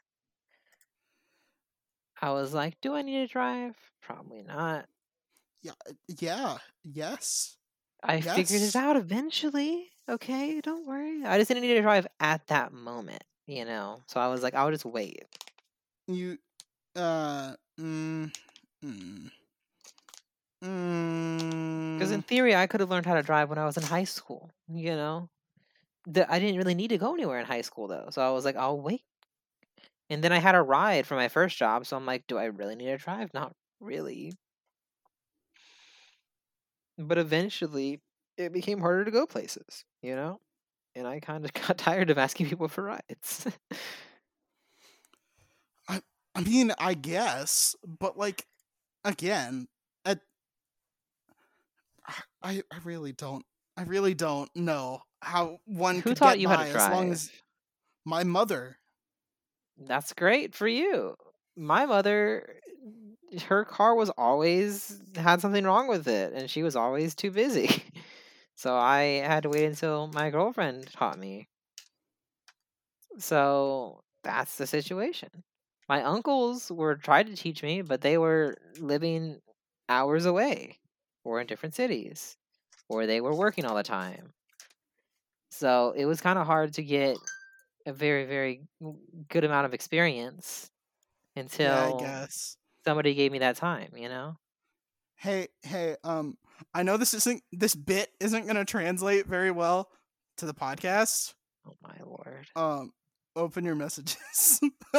[2.21, 3.75] I was like, do I need to drive?
[4.01, 4.87] Probably not.
[5.61, 7.57] yeah, uh, yeah, yes.
[8.03, 9.91] I figured it out eventually.
[10.09, 11.23] Okay, don't worry.
[11.25, 14.03] I just didn't need to drive at that moment, you know?
[14.07, 15.23] So I was like, I'll just wait.
[16.07, 16.37] You,
[16.95, 18.31] uh, mm,
[18.83, 19.31] mm,
[21.95, 23.83] Because in mm, theory, I could have learned how to drive when I was in
[23.83, 25.29] high school, you know?
[26.07, 28.07] The, I didn't really need to go anywhere in high school, though.
[28.11, 29.03] So I was like, I'll wait.
[30.13, 31.87] And then I had a ride for my first job.
[31.87, 33.33] So I'm like, do I really need to drive?
[33.33, 34.33] Not really.
[36.97, 38.01] But eventually,
[38.37, 40.39] it became harder to go places, you know?
[40.95, 43.47] And I kind of got tired of asking people for rides.
[45.87, 46.01] I
[46.35, 48.47] I mean, I guess, but like,
[49.03, 49.67] again,
[50.05, 50.21] at,
[52.41, 53.45] I, I really don't,
[53.77, 56.87] I really don't know how one Who could taught get you how by to as
[56.89, 57.11] long drive?
[57.11, 57.31] as
[58.05, 58.79] my mother.
[59.87, 61.15] That's great for you.
[61.55, 62.59] My mother,
[63.31, 67.31] eh, her car was always had something wrong with it, and she was always too
[67.31, 67.69] busy.
[68.55, 71.47] So I had to wait until my girlfriend taught me.
[73.17, 75.29] So that's the situation.
[75.89, 79.41] My uncles were tried to teach me, but they were living
[79.89, 80.79] hours away,
[81.23, 82.37] or in different cities,
[82.89, 84.33] or they were working all the time.
[85.51, 87.17] So it was kind of hard to get
[87.85, 88.61] a very, very
[89.29, 90.69] good amount of experience
[91.35, 92.57] until Yeah, I guess.
[92.85, 94.37] somebody gave me that time, you know?
[95.15, 96.37] Hey, hey, um,
[96.73, 99.89] I know this isn't this bit isn't gonna translate very well
[100.37, 101.33] to the podcast.
[101.67, 102.47] Oh my lord.
[102.55, 102.91] Um,
[103.35, 104.59] open your messages.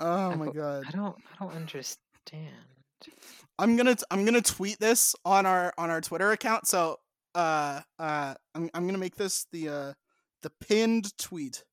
[0.00, 0.84] oh my god.
[0.86, 1.98] I don't I don't understand.
[3.58, 6.66] I'm gonna I'm gonna tweet this on our on our Twitter account.
[6.66, 6.98] So
[7.34, 9.92] uh uh I'm I'm gonna make this the uh
[10.42, 11.64] the pinned tweet.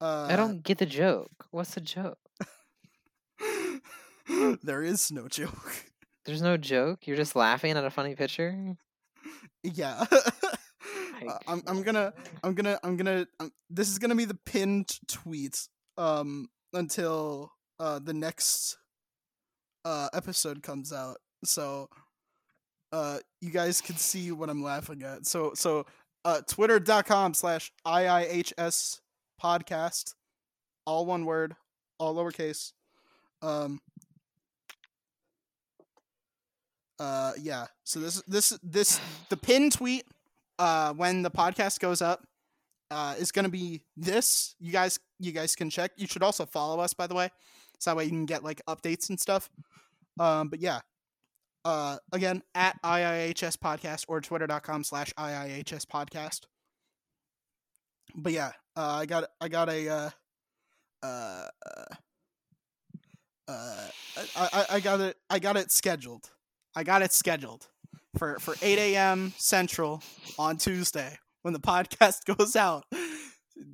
[0.00, 1.46] Uh I don't get the joke.
[1.50, 2.18] What's the joke?
[4.62, 5.86] there is no joke.
[6.24, 7.06] There's no joke.
[7.06, 8.76] You're just laughing at a funny picture.
[9.62, 10.04] Yeah.
[11.28, 14.88] Uh, I'm I'm gonna I'm gonna I'm gonna um, this is gonna be the pinned
[15.06, 18.78] tweet um until uh the next
[19.84, 21.18] uh episode comes out.
[21.44, 21.90] So
[22.92, 25.26] uh you guys can see what I'm laughing at.
[25.26, 25.86] So so
[26.24, 29.00] uh twitter.com slash IIHS
[29.42, 30.14] podcast.
[30.86, 31.54] All one word,
[31.98, 32.72] all lowercase.
[33.42, 33.80] Um
[36.98, 37.66] uh yeah.
[37.84, 40.04] So this this this the pin tweet
[40.58, 42.26] uh when the podcast goes up
[42.90, 46.44] uh is going to be this you guys you guys can check you should also
[46.44, 47.30] follow us by the way
[47.78, 49.48] so that way you can get like updates and stuff
[50.18, 50.80] um but yeah
[51.64, 56.40] uh again at iihs podcast or twitter.com slash iihs podcast.
[58.14, 60.10] But yeah uh i got i got a uh
[61.02, 61.84] uh uh,
[63.48, 63.88] uh
[64.36, 66.30] I, I i got it i got it scheduled.
[66.74, 67.66] I got it scheduled
[68.18, 70.02] for for 8 a.m central
[70.38, 71.18] on tuesday.
[71.42, 72.84] When the podcast goes out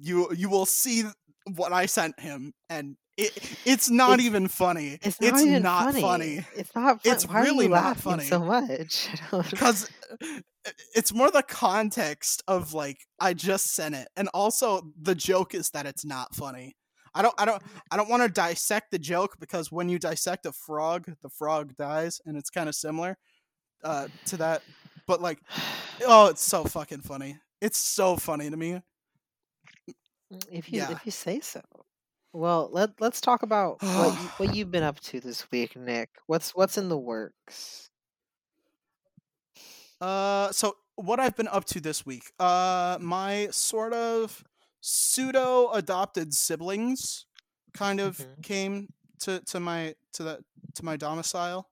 [0.01, 1.05] you you will see
[1.55, 4.99] what I sent him, and it it's not It's- even funny.
[5.03, 6.01] It's not even not funny.
[6.03, 7.03] funny It's not.
[7.03, 7.13] Fun.
[7.13, 8.25] It's Why really not funny.
[8.25, 9.09] so much?
[9.51, 9.89] Because
[10.95, 15.71] it's more the context of like I just sent it, and also the joke is
[15.71, 16.77] that it's not funny.
[17.15, 20.45] I don't, I don't, I don't want to dissect the joke because when you dissect
[20.45, 23.17] a frog, the frog dies, and it's kind of similar
[23.83, 24.63] uh, to that.
[25.07, 25.39] But like,
[26.07, 27.39] oh, it's so fucking funny.
[27.63, 28.83] It's so funny to me.
[30.51, 30.91] if you yeah.
[30.91, 31.63] if you say so.
[32.37, 36.11] Well, let let's talk about what you, what you've been up to this week, Nick.
[36.27, 37.91] What's what's in the works?
[40.01, 44.45] Uh, so what I've been up to this week, uh, my sort of
[44.81, 47.27] pseudo adopted siblings
[47.75, 48.43] kind of Mhm.
[48.43, 50.41] came to to my to that
[50.75, 51.71] to my domicile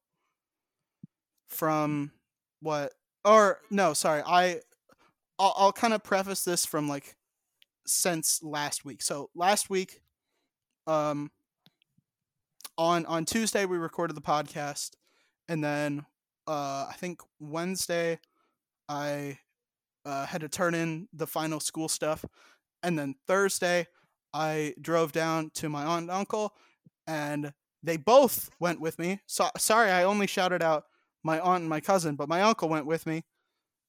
[1.48, 2.12] from
[2.61, 2.92] what
[3.24, 4.61] or no, sorry, I
[5.38, 7.16] I'll, I'll kind of preface this from like
[7.87, 9.03] since last week.
[9.03, 10.00] So last week,
[10.87, 11.31] um,
[12.77, 14.90] on on Tuesday we recorded the podcast,
[15.49, 16.05] and then
[16.47, 18.18] uh, I think Wednesday
[18.88, 19.38] I
[20.05, 22.25] uh, had to turn in the final school stuff,
[22.83, 23.87] and then Thursday
[24.33, 26.55] I drove down to my aunt and uncle,
[27.07, 29.20] and they both went with me.
[29.27, 30.85] So sorry, I only shouted out
[31.23, 33.25] my aunt and my cousin, but my uncle went with me.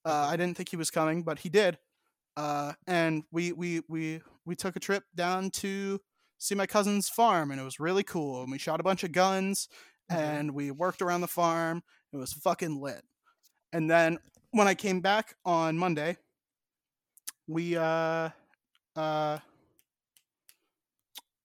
[0.06, 1.80] Uh, I didn't think he was coming, but he did.
[2.38, 6.00] Uh, and we we we we took a trip down to
[6.38, 8.44] see my cousin's farm, and it was really cool.
[8.44, 9.68] And we shot a bunch of guns,
[10.12, 10.18] Mhm.
[10.20, 11.84] and we worked around the farm.
[12.14, 13.04] It was fucking lit.
[13.74, 14.20] And then
[14.52, 16.18] when I came back on Monday,
[17.48, 18.30] we uh
[18.96, 19.40] uh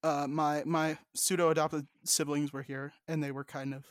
[0.02, 3.84] uh my my pseudo adopted siblings were here and they were kind of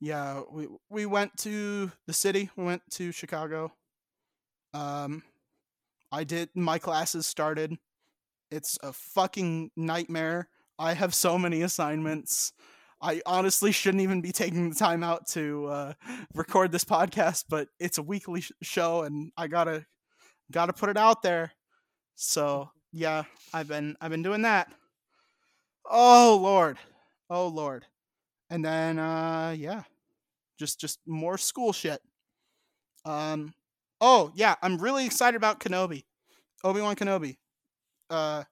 [0.00, 2.50] yeah, we we went to the city.
[2.56, 3.72] We went to Chicago.
[4.74, 5.22] Um
[6.12, 7.78] I did my classes started.
[8.50, 10.48] It's a fucking nightmare.
[10.78, 12.52] I have so many assignments.
[13.00, 15.92] I honestly shouldn't even be taking the time out to uh,
[16.34, 19.86] record this podcast, but it's a weekly sh- show, and I gotta
[20.50, 21.52] gotta put it out there.
[22.16, 24.72] So yeah, I've been I've been doing that.
[25.88, 26.78] Oh lord,
[27.30, 27.86] oh lord,
[28.50, 29.82] and then uh, yeah,
[30.58, 32.00] just just more school shit.
[33.04, 33.54] Um,
[34.00, 36.04] oh yeah, I'm really excited about Kenobi,
[36.64, 37.36] Obi Wan Kenobi.
[38.10, 38.44] Uh,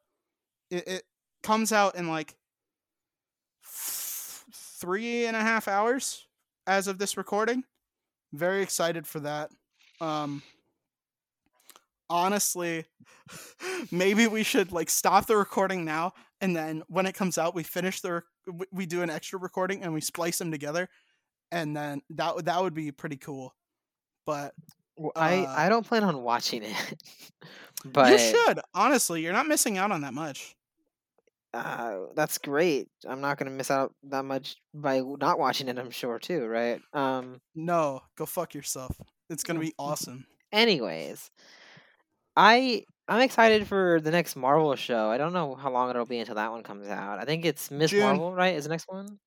[0.70, 1.02] it, it
[1.42, 2.36] comes out in like
[3.64, 6.26] three and a half hours
[6.66, 7.64] as of this recording.
[8.32, 9.50] Very excited for that.
[10.00, 10.42] Um,
[12.10, 12.84] honestly,
[13.90, 17.62] maybe we should like stop the recording now, and then when it comes out, we
[17.62, 18.12] finish the
[18.46, 20.88] rec- we- do an extra recording and we splice them together,
[21.50, 23.54] and then that would that would be pretty cool.
[24.26, 24.54] But
[24.96, 27.02] Well, I Uh, I don't plan on watching it,
[27.92, 30.54] but you should honestly, you're not missing out on that much.
[31.54, 32.88] uh, that's great.
[33.08, 35.78] I'm not gonna miss out that much by not watching it.
[35.78, 36.80] I'm sure too, right?
[36.92, 37.40] Um.
[37.54, 38.96] No, go fuck yourself.
[39.30, 40.26] It's gonna be awesome.
[40.52, 41.30] Anyways,
[42.36, 45.10] I I'm excited for the next Marvel show.
[45.10, 47.18] I don't know how long it'll be until that one comes out.
[47.18, 48.02] I think it's Miss June.
[48.02, 48.54] Marvel, right?
[48.56, 49.18] Is the next one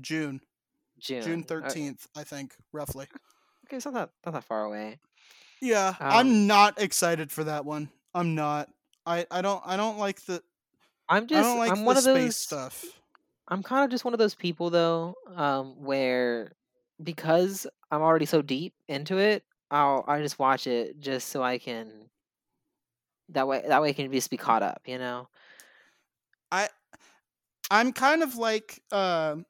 [0.00, 0.40] June,
[0.98, 1.22] June?
[1.22, 3.06] June thirteenth, I think, roughly.
[3.66, 4.98] Okay, it's not that not that far away.
[5.64, 7.88] Yeah, Um, I'm not excited for that one.
[8.14, 8.68] I'm not.
[9.06, 10.42] I I don't I don't like the
[11.08, 11.38] I'm just.
[11.38, 13.00] I don't like I'm the one of space those stuff.
[13.48, 16.52] I'm kind of just one of those people though, um, where
[17.02, 21.58] because I'm already so deep into it, I'll I just watch it just so I
[21.58, 22.10] can
[23.30, 25.28] that way that way I can just be caught up, you know.
[26.50, 26.68] I,
[27.70, 29.46] I'm kind of like um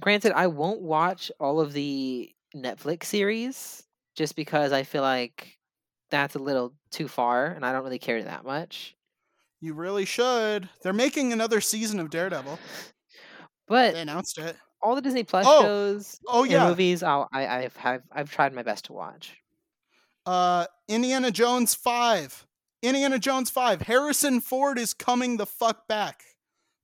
[0.00, 3.84] Granted, I won't watch all of the Netflix series
[4.20, 5.56] just because I feel like
[6.10, 8.94] that's a little too far and I don't really care that much.
[9.62, 10.68] you really should.
[10.82, 12.58] They're making another season of Daredevil.
[13.66, 14.56] But They announced it.
[14.82, 16.68] all the Disney Plus Oh, shows Oh yeah.
[16.68, 19.38] movies, I'll, I I've have I've tried my best to watch.
[20.26, 22.46] Uh Indiana Jones 5.
[22.82, 23.80] Indiana Jones 5.
[23.82, 26.24] Harrison Ford is coming the fuck back.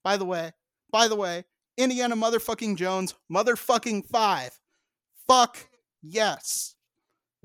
[0.03, 0.53] By the way,
[0.91, 1.45] by the way,
[1.77, 4.59] Indiana motherfucking Jones motherfucking 5.
[5.29, 5.69] Fuck
[6.03, 6.76] yes.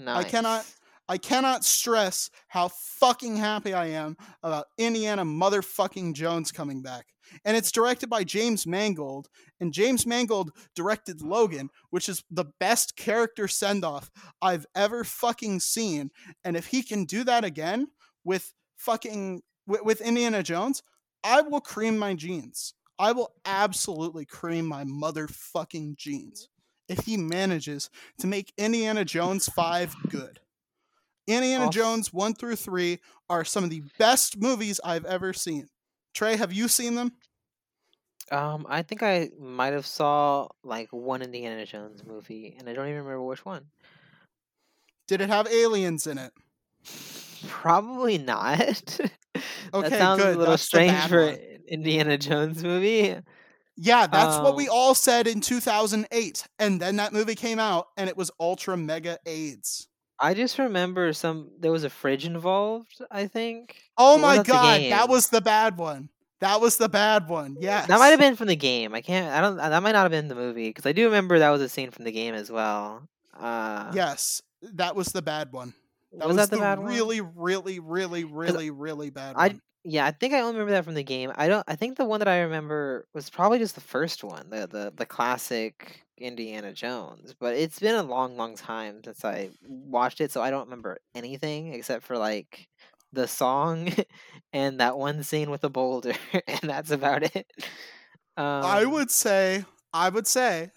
[0.01, 0.25] Nice.
[0.25, 0.65] I cannot
[1.07, 7.07] I cannot stress how fucking happy I am about Indiana motherfucking Jones coming back.
[7.43, 9.27] And it's directed by James Mangold,
[9.59, 14.09] and James Mangold directed Logan, which is the best character send off
[14.41, 16.11] I've ever fucking seen.
[16.45, 17.87] And if he can do that again
[18.23, 20.81] with fucking with, with Indiana Jones,
[21.23, 22.73] I will cream my jeans.
[22.97, 26.47] I will absolutely cream my motherfucking jeans
[26.91, 27.89] if he manages
[28.19, 30.39] to make Indiana Jones 5 good.
[31.27, 35.67] Indiana Also- Jones 1 through 3 are some of the best movies I've ever seen.
[36.13, 37.13] Trey, have you seen them?
[38.31, 42.87] Um, I think I might have saw like one Indiana Jones movie, and I don't
[42.87, 43.65] even remember which one.
[45.07, 46.31] Did it have aliens in it?
[47.47, 48.59] Probably not.
[49.73, 50.35] okay, that sounds good.
[50.35, 51.37] a little That's strange for one.
[51.67, 53.17] Indiana Jones movie.
[53.83, 56.43] Yeah, that's what we Um, all said in 2008.
[56.59, 59.87] And then that movie came out and it was ultra mega AIDS.
[60.19, 61.49] I just remember some.
[61.59, 63.01] There was a fridge involved.
[63.09, 63.81] I think.
[63.97, 66.09] Oh my god, that was the bad one.
[66.41, 67.57] That was the bad one.
[67.59, 67.87] Yes.
[67.87, 68.93] That might have been from the game.
[68.93, 69.33] I can't.
[69.33, 69.57] I don't.
[69.57, 71.89] That might not have been the movie because I do remember that was a scene
[71.89, 73.07] from the game as well.
[73.39, 75.73] Uh, Yes, that was the bad one.
[76.13, 76.87] That was, was, that the, bad one?
[76.87, 79.61] really, really, really, really, really bad I- one.
[79.83, 81.31] Yeah, I think I only remember that from the game.
[81.35, 81.63] I don't.
[81.67, 84.93] I think the one that I remember was probably just the first one, the the
[84.95, 87.33] the classic Indiana Jones.
[87.39, 90.99] But it's been a long, long time since I watched it, so I don't remember
[91.15, 92.67] anything except for like
[93.11, 93.91] the song
[94.53, 96.13] and that one scene with the boulder,
[96.47, 97.47] and that's about it.
[98.37, 100.71] Um, I would say, I would say,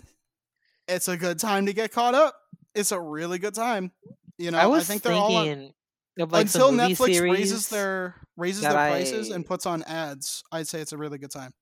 [0.88, 2.34] it's a good time to get caught up.
[2.74, 3.92] It's a really good time.
[4.38, 5.74] You know, I was think they're all on- thinking
[6.18, 10.42] of like until Netflix raises their raises their prices I- and puts on ads.
[10.52, 11.52] I'd say it's a really good time.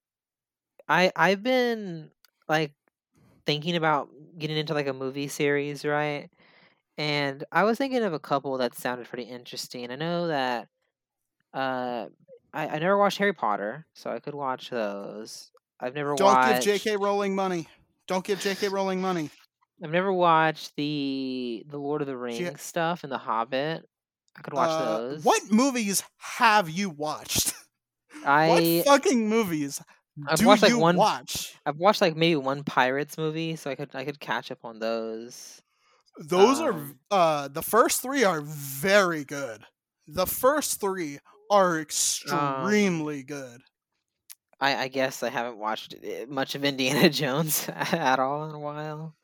[0.88, 2.11] I I've been
[2.48, 2.72] like
[3.46, 6.28] thinking about getting into like a movie series, right?
[6.98, 9.90] And I was thinking of a couple that sounded pretty interesting.
[9.90, 10.68] I know that
[11.55, 12.07] uh
[12.55, 15.50] I, I never watched Harry Potter, so I could watch those.
[15.80, 16.96] I've never watched Don't watched give J.K.
[16.98, 17.66] Rowling money.
[18.07, 18.68] Don't give J.K.
[18.68, 19.30] Rowling money.
[19.82, 23.88] I've never watched the the Lord of the Rings stuff and the Hobbit.
[24.37, 25.24] I could watch Uh, those.
[25.24, 27.53] What movies have you watched?
[28.24, 29.80] I what fucking movies
[30.28, 31.55] I've do watched, like, you one- watch?
[31.66, 34.78] I've watched like maybe one Pirates movie, so I could I could catch up on
[34.78, 35.61] those.
[36.18, 39.64] Those are Um, uh the first three are very good.
[40.07, 41.18] The first three
[41.51, 43.61] are Um, extremely good.
[44.61, 48.59] I, I guess I haven't watched eh, much of Indiana Jones at all in a
[48.61, 49.16] while.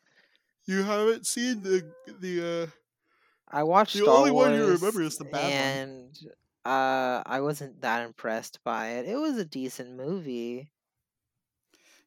[0.67, 2.67] You haven't seen the the uh
[3.51, 5.53] I watched The Star only one you Wars, remember is the bad one.
[5.53, 6.19] and
[6.65, 9.07] uh, I wasn't that impressed by it.
[9.09, 10.71] It was a decent movie.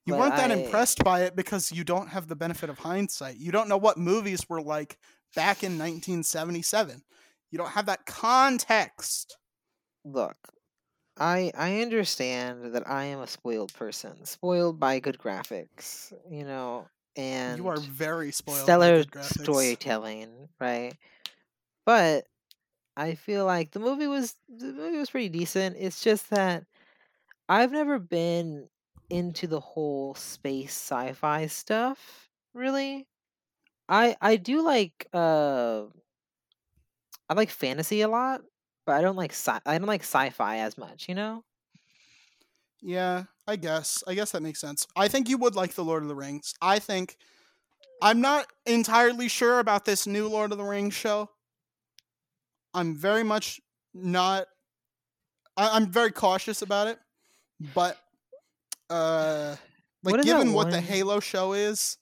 [0.05, 3.37] You weren't that I- impressed by it because you don't have the benefit of hindsight.
[3.37, 4.97] You don't know what movies were like
[5.35, 7.01] back in 1977.
[7.51, 9.37] You don't have that context.
[10.03, 10.37] Look,
[11.19, 16.87] I I understand that I am a spoiled person, spoiled by good graphics, you know,
[17.15, 18.59] and you are very spoiled.
[18.63, 20.95] stellar storytelling, right?
[21.91, 22.27] But
[22.97, 25.77] I feel like the movie was the movie was pretty decent.
[25.79, 26.65] It's just that
[27.49, 28.69] I've never been
[29.09, 33.07] into the whole space sci-fi stuff, really.
[33.89, 35.87] I I do like uh
[37.29, 38.41] I like fantasy a lot,
[38.85, 41.43] but I don't like sci I don't like sci-fi as much, you know?
[42.81, 44.03] Yeah, I guess.
[44.07, 44.87] I guess that makes sense.
[44.95, 46.53] I think you would like the Lord of the Rings.
[46.61, 47.17] I think
[48.01, 51.29] I'm not entirely sure about this new Lord of the Rings show.
[52.73, 53.59] I'm very much
[53.93, 54.47] not
[55.57, 56.99] I, I'm very cautious about it.
[57.73, 57.97] But
[58.89, 59.55] uh
[60.03, 61.97] like What given what the Halo show is,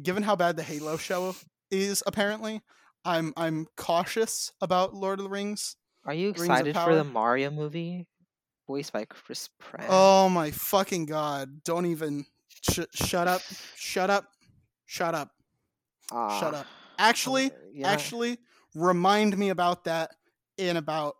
[0.00, 1.34] given how bad the Halo show
[1.70, 2.62] is apparently,
[3.04, 5.76] I'm I'm cautious about Lord of the Rings.
[6.04, 8.06] Are you excited for the Mario movie
[8.66, 9.86] voiced by Chris Pratt?
[9.88, 11.62] Oh my fucking god!
[11.64, 12.24] Don't even
[12.70, 13.42] sh- shut up!
[13.76, 14.24] Shut up!
[14.86, 15.30] Shut up!
[16.10, 16.66] shut Ah, up.
[16.98, 17.88] Actually, yeah.
[17.90, 18.38] actually,
[18.78, 20.10] remind me about that
[20.56, 21.16] in about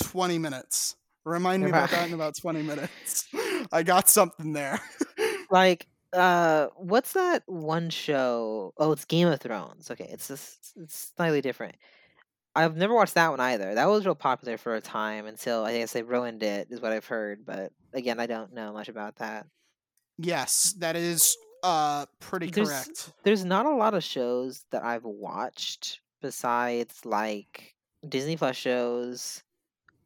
[0.00, 0.96] twenty minutes.
[1.24, 3.28] Remind me about that in about twenty minutes.
[3.72, 4.80] I got something there.
[5.50, 11.12] like uh what's that one show oh it's game of thrones okay it's just it's
[11.16, 11.76] slightly different
[12.56, 15.76] i've never watched that one either that was real popular for a time until i
[15.78, 19.14] guess they ruined it is what i've heard but again i don't know much about
[19.16, 19.46] that
[20.18, 23.12] yes, that is uh pretty There's- correct.
[23.22, 27.74] there's not a lot of shows that i've watched besides like
[28.08, 29.42] disney plus shows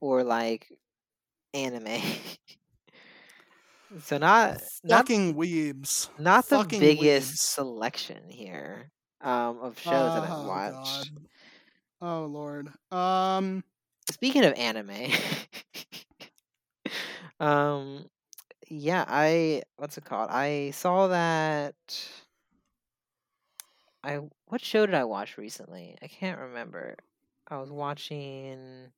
[0.00, 0.66] or like
[1.54, 2.00] anime
[4.00, 6.08] so not not Fucking weebs.
[6.18, 7.36] not the fucking biggest weebs.
[7.36, 8.90] selection here
[9.20, 10.70] um, of shows that I've Oh, watched.
[10.70, 11.08] God.
[12.00, 12.72] Oh lord.
[12.90, 13.62] Um.
[14.10, 14.90] Speaking of anime,
[17.40, 18.06] um,
[18.68, 20.30] yeah, I what's it called?
[20.30, 21.74] I saw that.
[24.04, 25.96] I what show did I watch recently?
[26.02, 26.96] I can't remember.
[27.48, 28.90] I was watching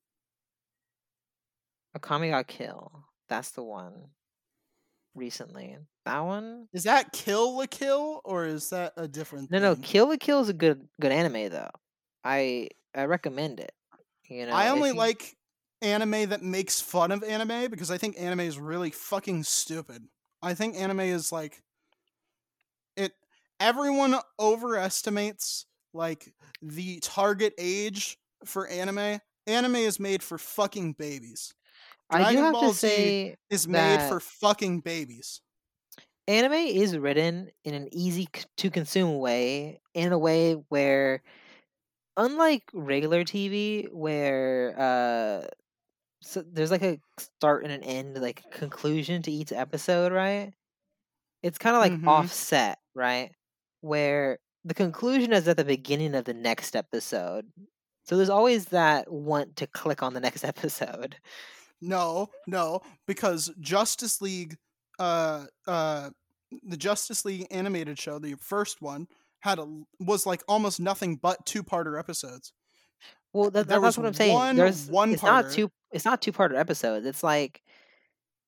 [1.97, 2.91] Akame ga Kill.
[3.29, 4.09] That's the one.
[5.15, 6.69] Recently, that one.
[6.75, 9.51] Is that Kill la Kill or is that a different?
[9.51, 9.77] No, no.
[9.77, 11.71] Kill la Kill is a good good anime though.
[12.23, 13.73] I I recommend it.
[14.29, 15.37] You know, I only you- like
[15.81, 20.03] anime that makes fun of anime because I think anime is really fucking stupid.
[20.43, 21.63] I think anime is like
[23.61, 29.21] everyone overestimates like the target age for anime.
[29.47, 31.55] Anime is made for fucking babies.
[32.11, 35.43] I do Dragon have Ball to Z say is made for fucking babies.
[36.29, 38.27] anime is written in an easy
[38.57, 41.23] to consume way, in a way where,
[42.17, 45.49] unlike regular TV, where uh,
[46.23, 50.55] so there's like a start and an end, like conclusion to each episode, right?
[51.43, 52.07] It's kind of like Mhm.
[52.07, 53.36] offset, right?
[53.87, 57.47] Where the conclusion is at the beginning of the next episode.
[58.05, 61.17] So there's always that want to click on the next episode.
[61.81, 64.57] No, no, because Justice League,
[64.99, 66.11] uh, uh,
[66.67, 69.09] the Justice League animated show, the first one,
[69.41, 72.53] had a was like almost nothing but two parter episodes.
[73.33, 74.33] Well, that, that- that's what I'm saying.
[74.33, 77.05] one There's one it's not two it's not two parter episodes.
[77.07, 77.63] It's like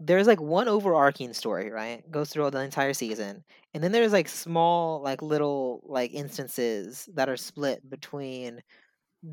[0.01, 2.09] there's like one overarching story, right?
[2.11, 3.45] Goes through all the entire season.
[3.75, 8.63] And then there's like small like little like instances that are split between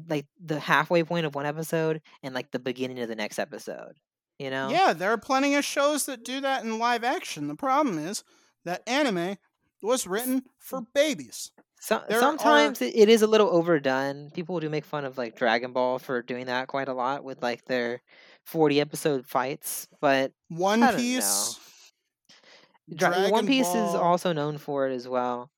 [0.10, 3.94] like the halfway point of one episode and like the beginning of the next episode.
[4.40, 4.70] You know?
[4.70, 7.48] Yeah, there are plenty of shows that do that in live action.
[7.48, 8.24] The problem is
[8.66, 9.38] that anime
[9.82, 10.88] was written for mm.
[10.94, 11.52] babies.
[11.80, 14.32] So, sometimes it, it is a little overdone.
[14.32, 17.44] People do make fun of like Dragon Ball for doing that quite a lot with
[17.44, 18.02] like their
[18.46, 21.60] 40 episode fights, but One Piece,
[22.94, 25.52] Dra- One Piece is also known for it as well.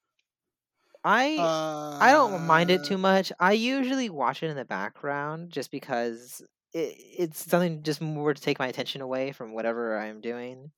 [1.03, 3.31] I Uh, I don't mind it too much.
[3.39, 6.41] I usually watch it in the background just because
[6.73, 10.71] it, it's something just more to take my attention away from whatever I'm doing.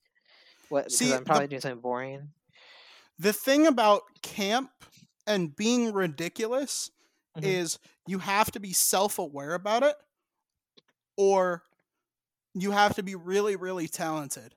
[0.70, 2.30] What because See, I'm the- probably doing something boring.
[3.18, 4.72] The thing about camp
[5.28, 6.90] and being ridiculous
[7.38, 7.44] Mhm.
[7.44, 9.96] is you have to be self aware about it,
[11.18, 11.64] or
[12.54, 14.56] you have to be really, really talented.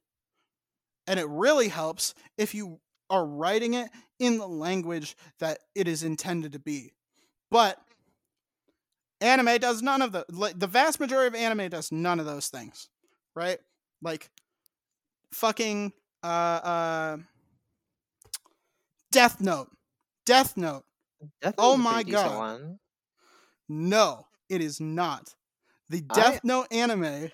[1.07, 2.81] And it really helps if you
[3.11, 6.93] are writing it in the language that it is intended to be.
[7.51, 7.79] But
[9.21, 12.49] anime does none of the like, the vast majority of anime does none of those
[12.49, 12.89] things,
[13.35, 13.59] right?
[14.01, 14.31] Like
[15.33, 17.17] fucking uh uh
[19.11, 19.69] Death Note.
[20.25, 20.85] Death Note.
[21.43, 22.79] Death Oh my God.
[23.69, 25.35] No, it is not.
[25.91, 27.31] The I- Death Note anime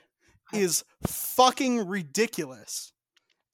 [0.52, 2.92] is fucking ridiculous.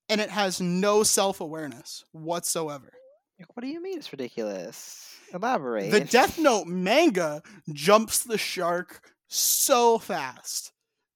[0.08, 2.92] And it has no self awareness whatsoever.
[3.54, 5.16] What do you mean it's ridiculous?
[5.32, 5.90] Elaborate.
[5.90, 7.42] The Death Note manga
[7.72, 10.72] jumps the shark so fast.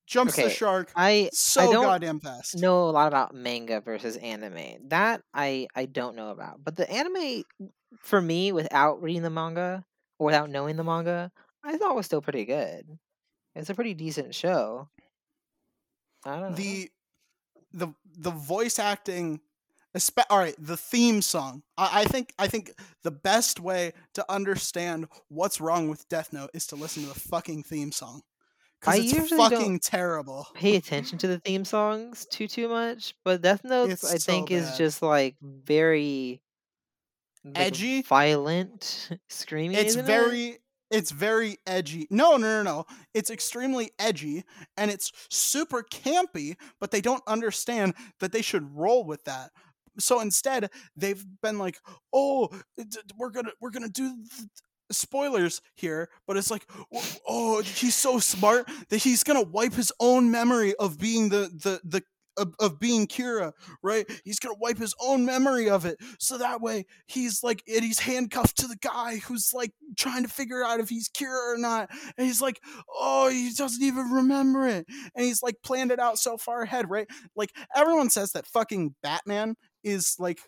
[0.07, 2.57] Jumps the shark I so don't goddamn fast.
[2.57, 4.89] know a lot about manga versus anime.
[4.89, 6.65] That I I don't know about.
[6.65, 7.45] But the anime
[8.01, 9.85] for me without reading the manga
[10.19, 11.31] or without knowing the manga,
[11.63, 12.87] I thought was still pretty good.
[13.55, 14.89] It's a pretty decent show.
[16.25, 16.57] I don't know.
[16.57, 16.91] the
[17.73, 19.41] the the voice acting
[19.97, 24.25] espe- all right the theme song I, I think i think the best way to
[24.33, 28.23] understand what's wrong with death note is to listen to the fucking theme song
[28.81, 33.15] because it's usually don't fucking terrible pay attention to the theme songs too too much,
[33.25, 36.41] but Death Note It's I so think is just like very
[37.45, 38.03] like, Edgy?
[38.03, 39.77] violent, screaming.
[39.79, 40.61] it's isn't it?
[40.91, 42.85] It's very edgy no no no no
[43.15, 44.45] it's extremely edgy
[44.77, 49.51] and it's super campy but they don't understand that they should roll with that.
[49.99, 51.79] So instead they've been like
[52.13, 52.49] oh
[53.17, 54.49] we're gonna we're gonna do th-
[54.91, 56.67] spoilers here but it's like
[57.29, 61.81] oh he's so smart that he's gonna wipe his own memory of being the the
[61.85, 62.03] the
[62.39, 64.07] of, of being Kira, right?
[64.25, 67.99] He's gonna wipe his own memory of it, so that way he's like, and he's
[68.01, 71.91] handcuffed to the guy who's like trying to figure out if he's Kira or not,
[72.17, 72.61] and he's like,
[72.99, 76.89] oh, he doesn't even remember it, and he's like planned it out so far ahead,
[76.91, 77.09] right?
[77.37, 80.39] Like everyone says that fucking Batman is like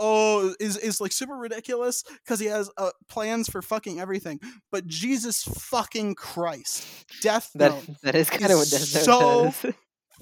[0.00, 4.38] oh is is like super ridiculous because he has uh, plans for fucking everything.
[4.70, 6.86] But jesus fucking christ
[7.20, 7.72] death That
[8.02, 9.52] that is kind of what is Death so-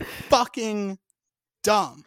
[0.28, 0.98] fucking
[1.66, 2.04] dumb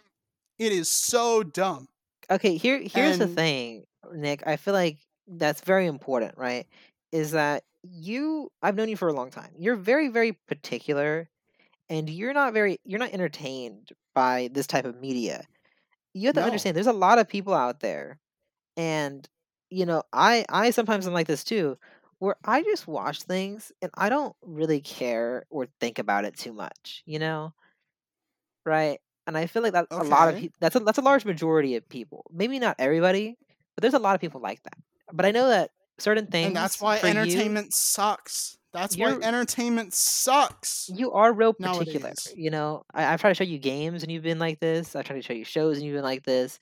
[0.60, 1.88] it is so dumb
[2.30, 4.44] Okay, here here's the thing, Nick.
[4.46, 6.68] I feel like that's very important, right?
[7.12, 9.52] Is that you I've known you for a long time.
[9.58, 11.30] You're very very particular
[11.90, 15.46] and you're not very you're not entertained by this type of media.
[16.14, 16.46] You have to No.
[16.46, 18.20] understand there's a lot of people out there
[18.78, 19.28] and
[19.72, 21.78] you know, I I sometimes am like this too
[22.20, 26.54] where I just watch things and I don't really care or think about it too
[26.54, 27.54] much, you know?
[28.66, 29.00] Right?
[29.30, 31.88] And I feel like that a lot of that's a that's a large majority of
[31.88, 32.26] people.
[32.34, 33.38] Maybe not everybody,
[33.76, 34.74] but there's a lot of people like that.
[35.14, 39.12] But I know that certain things and that's why for you- entertainment sucks That's why
[39.12, 40.90] entertainment sucks.
[40.94, 42.00] You are real particular.
[42.00, 42.34] Nowadays.
[42.36, 44.96] You know, I, I've tried to show you games and you've been like this.
[44.96, 46.60] I've tried to show you shows and you've been like this.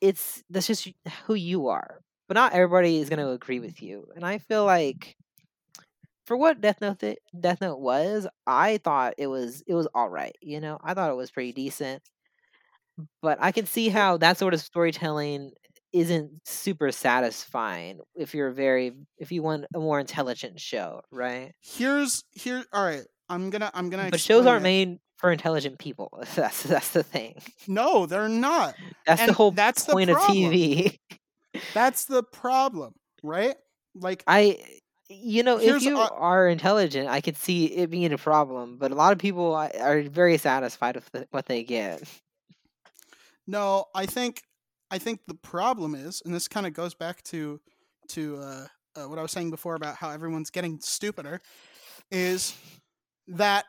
[0.00, 0.88] It's that's just
[1.26, 2.00] who you are.
[2.28, 4.08] But not everybody is going to agree with you.
[4.14, 5.16] And I feel like
[6.24, 10.08] for what Death Note th- Death Note was, I thought it was it was all
[10.08, 10.36] right.
[10.40, 12.02] You know, I thought it was pretty decent.
[13.22, 15.52] But I can see how that sort of storytelling
[15.92, 21.52] isn't super satisfying if you're very if you want a more intelligent show, right?
[21.60, 22.64] Here's here.
[22.72, 24.10] All right, I'm gonna I'm gonna.
[24.10, 24.64] But shows aren't it.
[24.64, 26.22] made for intelligent people.
[26.34, 27.40] That's that's the thing.
[27.66, 28.74] No, they're not.
[29.06, 30.16] That's the whole that's the point of.
[30.18, 30.98] TV.
[31.72, 33.54] That's the problem, right?
[33.94, 34.58] Like I,
[35.22, 38.76] you know, if you a- are intelligent, I could see it being a problem.
[38.78, 42.02] But a lot of people are very satisfied with the, what they get.
[43.46, 44.42] No, I think
[44.90, 47.60] I think the problem is, and this kind of goes back to
[48.08, 51.40] to uh, uh, what I was saying before about how everyone's getting stupider,
[52.10, 52.54] is
[53.28, 53.64] that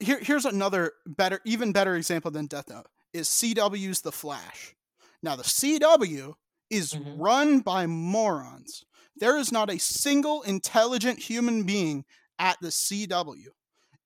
[0.00, 4.74] here here's another better, even better example than Death Note is CW's The Flash.
[5.22, 6.34] Now the CW
[6.70, 7.14] is Mhm.
[7.18, 8.84] run by morons.
[9.18, 12.04] There is not a single intelligent human being
[12.38, 13.48] at the CW,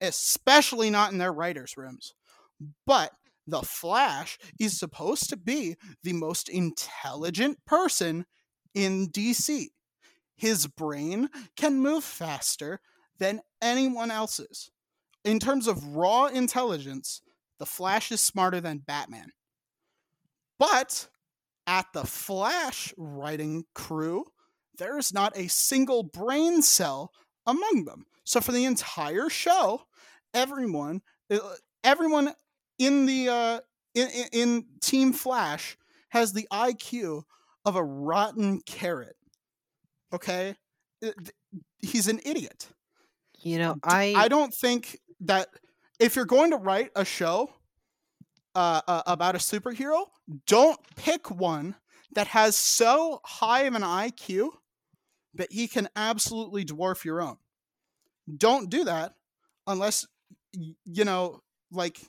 [0.01, 2.15] especially not in their writers' rooms.
[2.87, 3.13] But
[3.47, 8.25] the Flash is supposed to be the most intelligent person
[8.75, 9.67] in DC.
[10.37, 12.81] His brain can move faster
[13.19, 14.71] than anyone else's.
[15.25, 17.21] In terms of raw intelligence,
[17.59, 19.31] the Flash is smarter than Batman.
[20.59, 21.09] But
[21.67, 24.25] at the Flash writing crew,
[24.81, 27.13] there is not a single brain cell
[27.47, 28.07] among them.
[28.25, 29.83] So for the entire show,
[30.35, 31.39] everyone uh,
[31.85, 32.33] everyone
[32.79, 33.61] in the uh,
[33.95, 35.77] in, in, in Team Flash
[36.09, 37.23] has the IQ
[37.65, 39.17] of a rotten carrot.
[40.13, 40.57] Okay,
[41.05, 41.11] Uh,
[41.79, 42.69] he's an idiot.
[43.39, 45.49] You know, I I don't think that
[45.99, 47.51] if you're going to write a show
[48.55, 50.07] uh, uh, about a superhero,
[50.47, 51.77] don't pick one
[52.15, 54.51] that has so high of an IQ
[55.35, 57.37] that he can absolutely dwarf your own.
[58.37, 59.15] Don't do that
[59.67, 60.07] unless
[60.53, 62.01] you know, like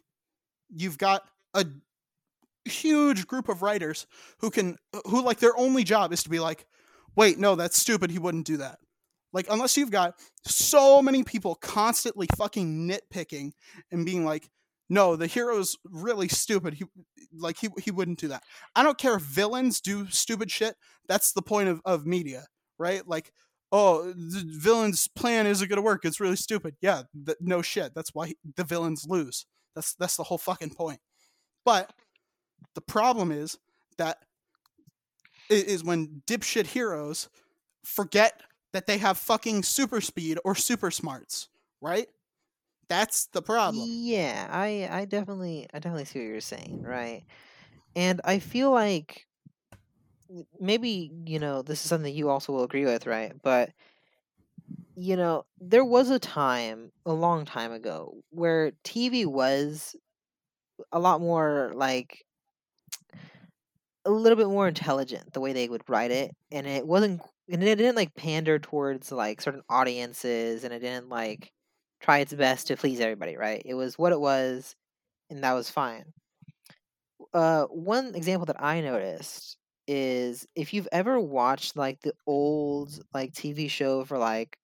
[0.70, 1.66] you've got a
[2.66, 4.08] huge group of writers
[4.40, 6.66] who can who like their only job is to be like,
[7.16, 8.12] wait, no, that's stupid.
[8.12, 8.80] He wouldn't do that.
[9.34, 10.16] Like unless you've got
[10.46, 13.52] so many people constantly fucking nitpicking
[13.92, 14.50] and being like,
[14.90, 16.74] no, the hero's really stupid.
[16.74, 16.86] He
[17.34, 18.44] like he he wouldn't do that.
[18.76, 20.76] I don't care if villains do stupid shit.
[21.08, 22.46] That's the point of, of media,
[22.78, 23.08] right?
[23.08, 23.34] Like,
[23.72, 26.06] oh, the villain's plan isn't gonna work.
[26.06, 26.76] It's really stupid.
[26.82, 27.94] Yeah, th- no shit.
[27.96, 29.46] That's why the villains lose.
[29.76, 31.00] That's that's the whole fucking point.
[31.66, 31.94] But
[32.76, 33.58] the problem is
[33.98, 34.20] that
[35.52, 37.30] i- when dipshit heroes
[37.86, 38.42] forget
[38.74, 41.50] that they have fucking super speed or super smarts,
[41.82, 42.10] right?
[42.90, 43.90] That's the problem.
[44.04, 47.26] Yeah, I I definitely I definitely see what you're saying, right?
[47.96, 49.28] And I feel like
[50.60, 53.34] maybe, you know, this is something you also will agree with, right?
[53.42, 53.72] But
[54.96, 59.96] you know, there was a time a long time ago where TV was
[60.92, 62.26] a lot more like
[64.06, 67.64] a little bit more intelligent the way they would write it and it wasn't and
[67.64, 71.52] it didn't like pander towards like certain audiences and it didn't like
[72.02, 74.76] try its best to please everybody right it was what it was
[75.30, 76.06] and that was fine
[77.34, 79.58] uh one example that i noticed
[79.88, 84.58] is if you've ever watched like the old like tv show for like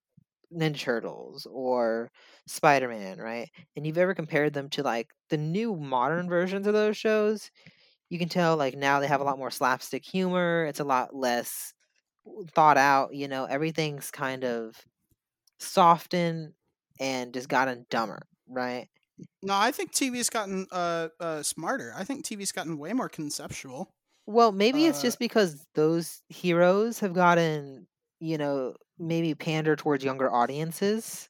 [0.54, 2.12] ninja turtles or
[2.48, 6.98] spider-man right and you've ever compared them to like the new modern versions of those
[6.98, 7.52] shows
[8.10, 11.16] you can tell like now they have a lot more slapstick humor it's a lot
[11.16, 11.74] less
[12.50, 14.86] thought out you know everything's kind of
[15.60, 16.54] softened
[17.00, 18.90] and just gotten dumber right
[19.44, 21.94] No, I think TV's gotten uh, uh smarter.
[21.96, 23.94] I think TV's gotten way more conceptual.
[24.28, 27.88] Well maybe it's Uh, just because those heroes have gotten
[28.20, 31.30] you know maybe pander towards younger audiences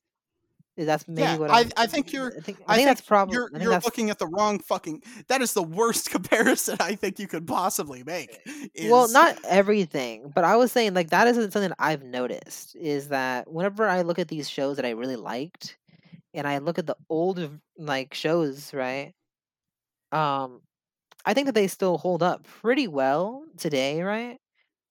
[0.80, 3.34] that's maybe Yeah, what I- I'm, I think you're- i think, I think that's probably
[3.36, 5.02] You're you're that's, looking at the wrong fucking.
[5.28, 8.40] That is the worst comparison I think you could possibly make.
[8.88, 13.08] well not everything but i was saying like that isn't something that i've noticed is
[13.10, 15.78] that whenever i look at these shows that i really liked
[16.36, 17.40] and i look at the old
[17.80, 19.14] like shows right
[20.12, 20.62] um
[21.26, 24.38] i think that they still hold up pretty well today right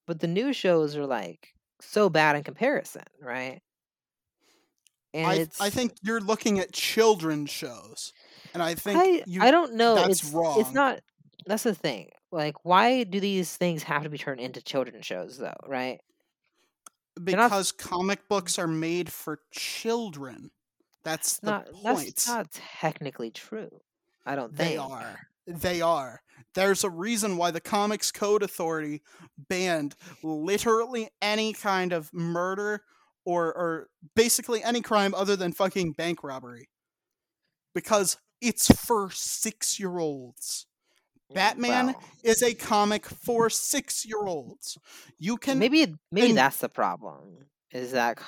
[0.06, 3.60] but the new shows are like so bad in comparison right
[5.16, 8.12] and I it's I think you're looking at children's shows,
[8.52, 9.40] and I think I, you.
[9.40, 9.94] I don't know.
[9.94, 11.00] that's it's it's not.
[11.46, 12.10] That's the thing.
[12.30, 15.56] Like, why do these things have to be turned into children's shows, though?
[15.66, 16.00] Right?
[17.16, 18.28] They're not- because comic mm.
[18.28, 20.50] books are made for children.
[21.02, 21.84] That's the not point.
[21.84, 23.70] that's not technically true.
[24.26, 25.18] I don't think They are.
[25.46, 26.20] They are.
[26.54, 29.02] There's a reason why the Comics Code Authority
[29.36, 32.82] banned literally any kind of murder
[33.24, 36.68] or or basically any crime other than fucking bank robbery.
[37.74, 40.66] Because it's for 6-year-olds.
[41.30, 44.78] Mm, Batman Well, Is a comic for 6-year-olds.
[45.18, 47.46] You can maybe maybe and- that's the problem.
[47.72, 48.18] Is that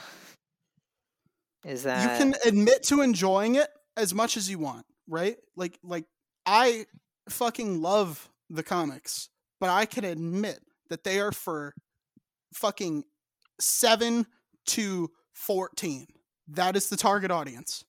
[1.64, 5.37] is that you can admit to enjoying it as much as you want, right?
[5.57, 6.05] Like like
[6.45, 6.87] I
[7.33, 9.29] fucking love the comics,
[9.61, 10.61] but I can admit
[10.91, 11.74] that they are for
[12.55, 13.05] fucking
[13.61, 14.26] 7
[14.68, 16.07] to 14.
[16.49, 17.85] That is the target audience.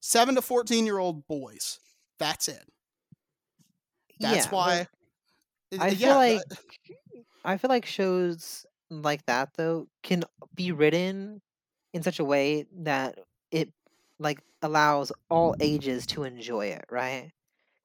[0.00, 1.80] 7 to 14 year old boys.
[2.18, 2.64] That's it.
[4.20, 4.88] That's yeah, why
[5.78, 6.44] I Uh, feel like
[7.44, 10.24] I feel like shows like that though can
[10.54, 11.42] be written
[11.92, 13.18] in such a way that
[13.50, 13.72] it
[14.18, 17.32] like allows all ages to enjoy it, right?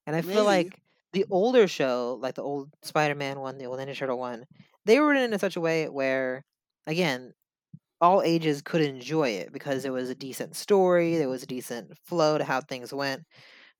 [0.07, 0.45] And I feel Maybe.
[0.45, 0.81] like
[1.15, 4.45] the older show, like the old Spider-Man one, the old Ninja Turtle one,
[4.85, 6.45] they were written in such a way where,
[6.87, 7.33] again,
[8.01, 11.97] all ages could enjoy it because it was a decent story, there was a decent
[12.05, 13.23] flow to how things went.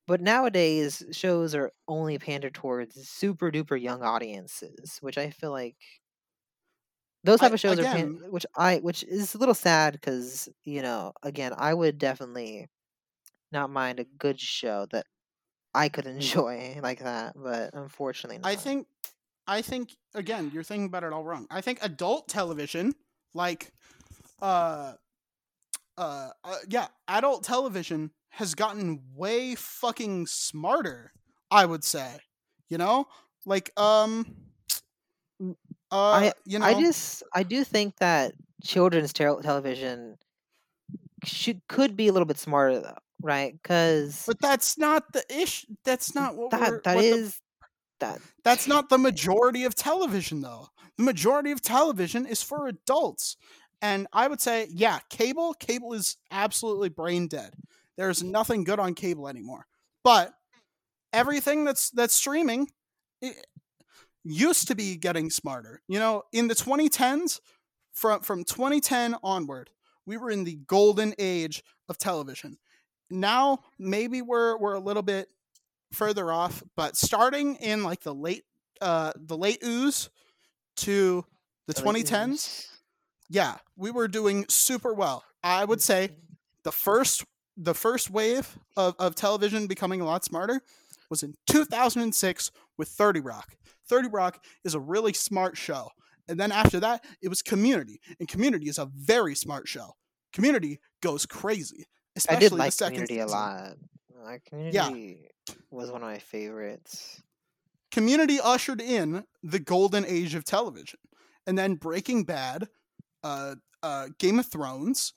[0.07, 5.77] But nowadays, shows are only pandered towards super duper young audiences, which I feel like
[7.23, 10.49] those I- type of shows are, pan- which I, which is a little sad because
[10.63, 12.67] you know, again, I would definitely
[13.51, 15.07] not mind a good show that
[15.75, 18.51] I could enjoy like that, but unfortunately, not.
[18.51, 18.87] I think
[19.47, 21.47] I think again, you're thinking about it all wrong.
[21.49, 22.93] I think adult television,
[23.33, 23.73] like
[24.41, 24.95] uh
[25.97, 31.13] uh, uh yeah, adult television has gotten way fucking smarter,
[31.49, 32.19] I would say.
[32.67, 33.07] You know?
[33.45, 34.27] Like um
[35.41, 35.55] Mm,
[35.91, 40.17] uh you know I just I do think that children's tel- television
[41.23, 43.53] should could be a little bit smarter though, right?
[43.53, 47.33] Because but that's not the ish that's not what we're that that what the
[47.99, 50.69] that That's not the majority of television, though.
[50.97, 53.37] The majority of television is for adults.
[53.81, 57.53] And I would say, yeah, cable, cable is absolutely brain dead.
[57.97, 59.67] There's nothing good on cable anymore.
[60.03, 60.33] But
[61.13, 62.67] everything that's that's streaming
[63.21, 63.45] it
[64.23, 65.81] used to be getting smarter.
[65.87, 67.39] You know, in the 2010s,
[67.93, 69.69] from from 2010 onward,
[70.05, 72.57] we were in the golden age of television.
[73.09, 75.29] Now, maybe we're we're a little bit
[75.91, 78.43] further off, but starting in like the late
[78.81, 80.09] uh the late ooze
[80.77, 81.25] to
[81.67, 82.67] the the, 2010s,
[83.29, 85.23] yeah, we were doing super well.
[85.43, 86.09] I would say
[86.63, 87.23] the first
[87.57, 90.61] the first wave of, of television becoming a lot smarter
[91.09, 93.55] was in 2006 with 30 Rock.
[93.87, 95.89] 30 Rock is a really smart show.
[96.27, 98.01] And then after that, it was Community.
[98.19, 99.95] And Community is a very smart show.
[100.33, 101.85] Community goes crazy.
[102.15, 103.73] I Especially did the like second Community a lot.
[104.23, 105.27] Like Community
[105.69, 107.21] was one of my favorites.
[107.91, 110.99] Community ushered in the golden age of television.
[111.45, 112.67] And then Breaking Bad,
[113.23, 115.13] uh, uh, Game of Thrones,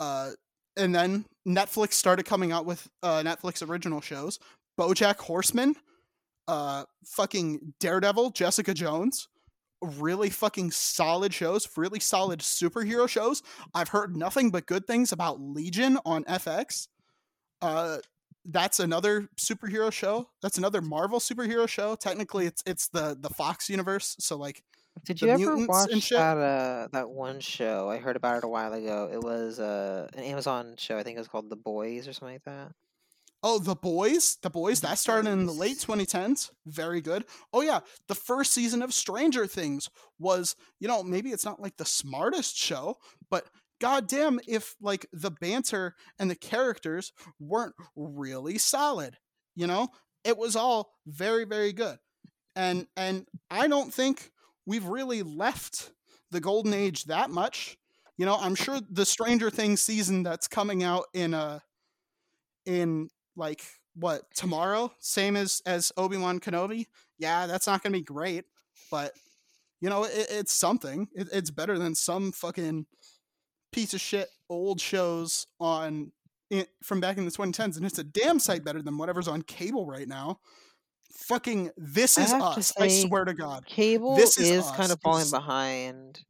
[0.00, 0.30] uh,
[0.76, 4.38] and then Netflix started coming out with uh, Netflix original shows.
[4.78, 5.76] BoJack Horseman,
[6.48, 9.28] uh, fucking Daredevil, Jessica Jones,
[9.84, 13.42] really fucking solid shows, really solid superhero shows.
[13.74, 16.88] I've heard nothing but good things about Legion on FX.
[17.62, 17.98] Uh,
[18.44, 20.28] that's another superhero show.
[20.42, 21.94] That's another Marvel superhero show.
[21.94, 24.16] Technically, it's it's the the Fox universe.
[24.18, 24.62] So like,
[25.04, 27.90] Did you ever watch that uh that one show?
[27.90, 29.08] I heard about it a while ago.
[29.12, 30.98] It was uh an Amazon show.
[30.98, 32.72] I think it was called The Boys or something like that.
[33.44, 36.50] Oh, the boys, the boys that started in the late 2010s.
[36.66, 37.26] Very good.
[37.52, 41.76] Oh yeah, the first season of Stranger Things was, you know, maybe it's not like
[41.76, 42.96] the smartest show,
[43.30, 43.44] but
[43.80, 49.18] goddamn if like the banter and the characters weren't really solid.
[49.54, 49.88] You know,
[50.24, 51.98] it was all very very good.
[52.56, 54.30] And and I don't think
[54.64, 55.92] we've really left
[56.30, 57.76] the golden age that much.
[58.16, 61.58] You know, I'm sure the Stranger Things season that's coming out in uh
[62.64, 63.62] in like
[63.94, 66.86] what tomorrow, same as as Obi Wan Kenobi.
[67.18, 68.44] Yeah, that's not gonna be great,
[68.90, 69.12] but
[69.80, 71.08] you know it, it's something.
[71.14, 72.86] It, it's better than some fucking
[73.72, 76.12] piece of shit old shows on
[76.50, 79.42] in, from back in the 2010s, and it's a damn sight better than whatever's on
[79.42, 80.38] cable right now.
[81.12, 82.72] Fucking this is to us.
[82.78, 83.64] I swear to God.
[83.66, 86.20] Cable This is, Is kind of falling behind,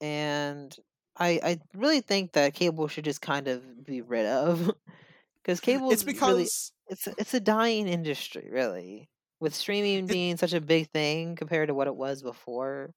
[0.00, 0.74] and
[1.18, 4.70] I I really think that cable should just kind of be rid of
[5.44, 6.48] because cable It's because really
[6.88, 9.08] it's a- it's a dying industry really
[9.40, 12.92] with streaming being such a big thing compared to what it was before.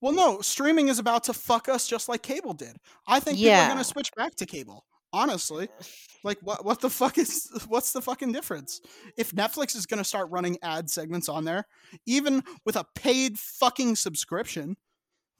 [0.00, 2.76] Well, no, streaming is about to fuck us just like cable did.
[3.06, 4.84] I think people are gonna switch back to cable.
[5.12, 5.68] Honestly,
[6.22, 6.64] like what?
[6.66, 7.50] What the fuck is?
[7.68, 8.80] What's the fucking difference?
[9.16, 11.64] If Netflix is gonna start running ad segments on there,
[12.06, 14.76] even with a paid fucking subscription,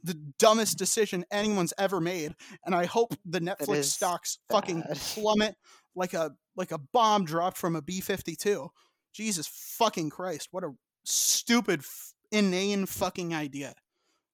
[0.02, 2.34] the dumbest decision anyone's ever made.
[2.64, 5.54] And I hope the Netflix stocks fucking plummet
[5.94, 8.70] like a like a bomb dropped from a B fifty two.
[9.12, 10.48] Jesus fucking Christ!
[10.50, 10.72] What a
[11.04, 13.74] stupid, f- inane fucking idea.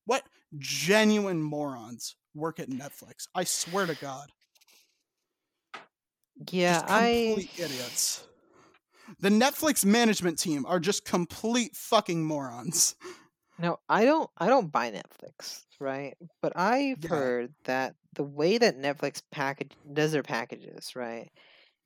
[0.04, 0.24] What
[0.58, 3.26] genuine morons work at Netflix?
[3.34, 4.30] I swear to God,
[6.50, 8.24] Yeah, just I complete idiots.
[9.20, 12.96] The Netflix management team are just complete fucking morons.
[13.58, 16.16] No, I don't I don't buy Netflix, right?
[16.42, 17.04] But I've Yeah.
[17.04, 21.30] heard that the way that Netflix package does their packages, right,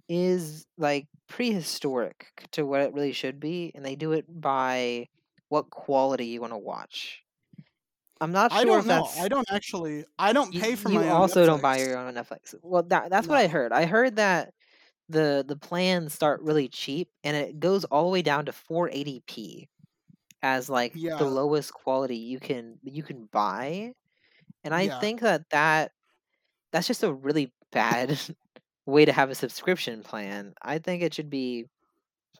[0.08, 5.08] is like prehistoric to what it really should be, and they do it by
[5.50, 7.22] what quality you want to watch.
[8.20, 9.08] I'm not sure I don't if know.
[9.08, 10.04] that's I don't actually.
[10.18, 11.84] I don't you, pay for you my own also don't buy Netflix.
[11.84, 12.54] your own Netflix.
[12.62, 13.48] Well, that that's what I No.
[13.48, 13.72] heard.
[13.72, 14.54] I heard that
[15.08, 19.68] the the plans start really cheap and it goes all the way down to 480p
[20.42, 21.16] as like Yeah.
[21.18, 23.94] the lowest quality you can you can buy.
[24.64, 25.00] And I Yeah.
[25.00, 25.92] think that that
[26.72, 28.18] that's just a really bad
[28.86, 30.54] way to have a subscription plan.
[30.62, 31.66] I think it should be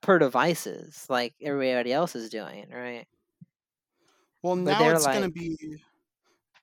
[0.02, 3.06] per devices like everybody else is doing, right?
[4.42, 5.56] Well, now it's gonna be.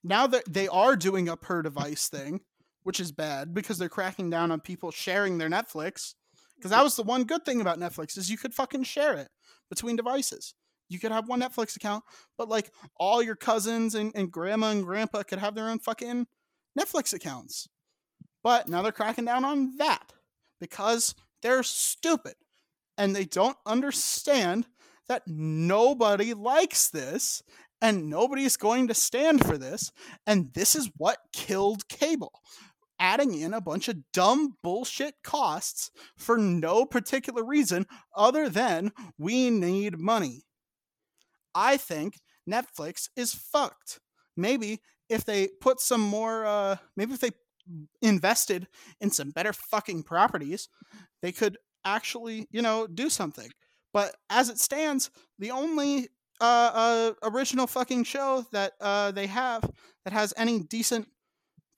[0.03, 2.41] Now that they are doing a per device thing,
[2.83, 6.13] which is bad because they're cracking down on people sharing their Netflix.
[6.55, 9.29] Because that was the one good thing about Netflix is you could fucking share it
[9.69, 10.53] between devices.
[10.89, 12.03] You could have one Netflix account,
[12.37, 16.27] but like all your cousins and, and grandma and grandpa could have their own fucking
[16.79, 17.67] Netflix accounts.
[18.43, 20.13] But now they're cracking down on that
[20.59, 22.35] because they're stupid
[22.97, 24.67] and they don't understand
[25.07, 27.43] that nobody likes this
[27.81, 29.91] and nobody's going to stand for this.
[30.25, 32.41] And this is what killed cable.
[32.99, 39.49] Adding in a bunch of dumb bullshit costs for no particular reason other than we
[39.49, 40.43] need money.
[41.55, 43.99] I think Netflix is fucked.
[44.37, 47.31] Maybe if they put some more, uh, maybe if they
[48.01, 48.67] invested
[48.99, 50.69] in some better fucking properties,
[51.21, 53.49] they could actually, you know, do something.
[53.93, 56.09] But as it stands, the only
[56.41, 59.63] uh, uh, original fucking show that uh, they have
[60.03, 61.07] that has any decent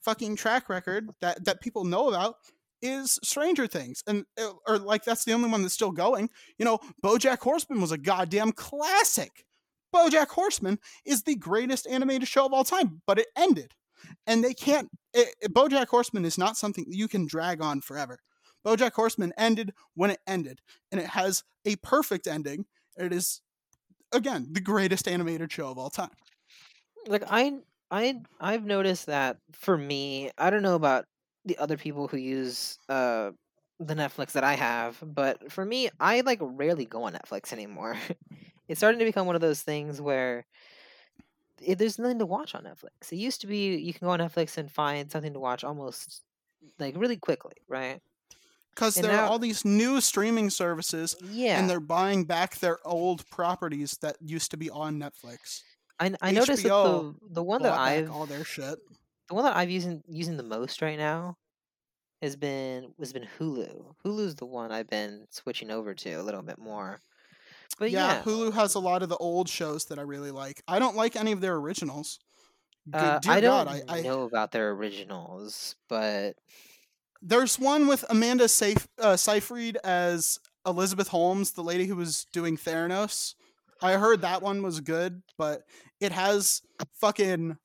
[0.02, 2.36] fucking track record that that people know about
[2.82, 6.30] is Stranger Things, and uh, or like that's the only one that's still going.
[6.58, 9.46] You know, BoJack Horseman was a goddamn classic.
[9.94, 13.74] BoJack Horseman is the greatest animated show of all time, but it ended,
[14.26, 14.90] and they can't.
[15.14, 18.20] It, it- BoJack Horseman is not something you can drag on forever.
[18.66, 20.62] BoJack Horseman ended when it ended,
[20.92, 22.66] and it has a perfect ending.
[22.98, 23.42] It is,
[24.14, 26.12] again, the greatest animated show of all time.
[27.08, 27.54] like I
[27.92, 31.06] I I've noticed that for me, I don't know about
[31.46, 33.32] the other people who use uh
[33.80, 37.96] the Netflix that I have, but for me, I like rarely go on Netflix anymore.
[38.68, 40.46] it's starting to become one of those things where
[41.62, 43.12] it, there's nothing to watch on Netflix.
[43.12, 46.24] It used to be you can go on Netflix and find something to watch almost
[46.80, 48.02] like really quickly, right?
[48.76, 53.28] Because there are all these new streaming services, Yeah, and they're buying back their old
[53.32, 55.64] properties that used to be on Netflix.
[56.00, 58.80] I I noticed that the the one that I've all their shit.
[59.28, 61.38] the one that I've using using the most right now
[62.22, 63.96] has been has been Hulu.
[64.06, 67.02] Hulu's the one I've been switching over to a little bit more.
[67.80, 70.64] But yeah, yeah, Hulu has a lot of the old shows that I really like.
[70.68, 72.20] I don't like any of their originals.
[72.92, 76.38] Uh, I don't God, I, I know about their originals, but
[77.22, 82.58] there's one with Amanda Seyf- uh, Seyfried as Elizabeth Holmes, the lady who was doing
[82.58, 83.36] Theranos.
[83.82, 85.64] I heard that one was good, but
[86.00, 86.62] it has
[87.00, 87.58] fucking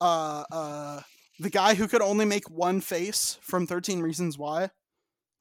[0.00, 1.00] uh uh
[1.38, 4.70] the guy who could only make one face from 13 Reasons Why.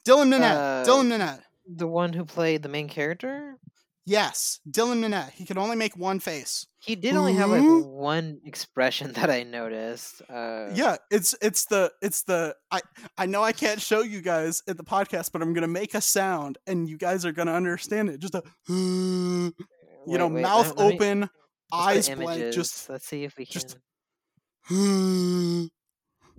[0.07, 0.55] Dylan Minnette.
[0.55, 1.43] Uh, Dylan Nanette.
[1.67, 3.57] the one who played the main character,
[4.05, 5.31] Yes, Dylan Nanette.
[5.33, 6.65] He could only make one face.
[6.79, 10.23] he did only have like one expression that I noticed.
[10.27, 12.81] Uh, yeah, it's it's the it's the I
[13.17, 16.01] I know I can't show you guys at the podcast, but I'm gonna make a
[16.01, 18.19] sound and you guys are gonna understand it.
[18.19, 19.53] Just a you
[20.07, 21.31] wait, know, wait, mouth let- let open, go to
[21.71, 23.61] eyes blank, just let's see if we can.
[23.61, 23.77] just-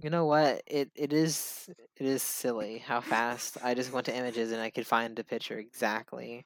[0.02, 0.62] You know what?
[0.66, 4.70] It it is it is silly how fast I just went to images and I
[4.70, 6.44] could find the picture exactly.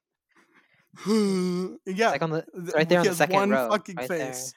[1.87, 4.33] yeah, Like on the th- right there on the second one row, fucking right there.
[4.33, 4.53] face.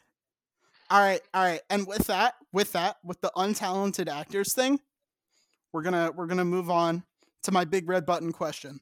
[0.92, 4.80] All right, all right, and with that, with that, with the untalented actors thing,
[5.72, 7.04] we're gonna we're gonna move on
[7.44, 8.80] to my big red button question.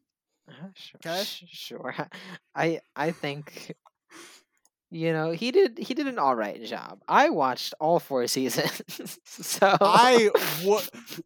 [0.50, 1.24] Uh, sure, Okay.
[1.26, 1.96] sure.
[2.56, 3.76] I I think
[4.90, 7.02] You know, he did he did an all right job.
[7.10, 9.20] I watched all four seasons.
[9.26, 10.30] so I.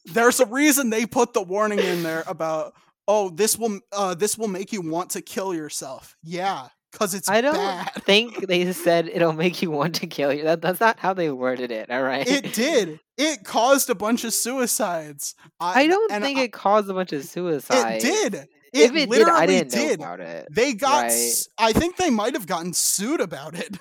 [0.05, 2.73] There's a reason they put the warning in there about
[3.11, 6.15] oh this will uh this will make you want to kill yourself.
[6.23, 7.91] Yeah, because it's I don't bad.
[8.05, 10.43] think they said it'll make you want to kill you.
[10.43, 11.89] That, that's not how they worded it.
[11.91, 12.27] All right.
[12.27, 12.99] It did.
[13.17, 15.35] It caused a bunch of suicides.
[15.59, 18.47] I don't think I- it caused a bunch of suicides It did.
[18.73, 20.47] If It it did, I literally didn't know about it.
[20.49, 21.03] They got.
[21.07, 21.33] Right.
[21.57, 23.77] I think they might have gotten sued about it.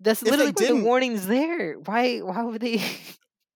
[0.00, 1.74] That's literally the warning's there.
[1.78, 2.18] Why?
[2.18, 2.82] Why would they?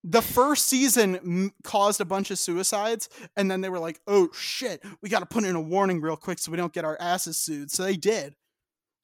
[0.09, 4.29] The first season m- caused a bunch of suicides, and then they were like, "Oh
[4.33, 6.97] shit, we got to put in a warning real quick so we don't get our
[7.01, 8.35] asses sued." So they did.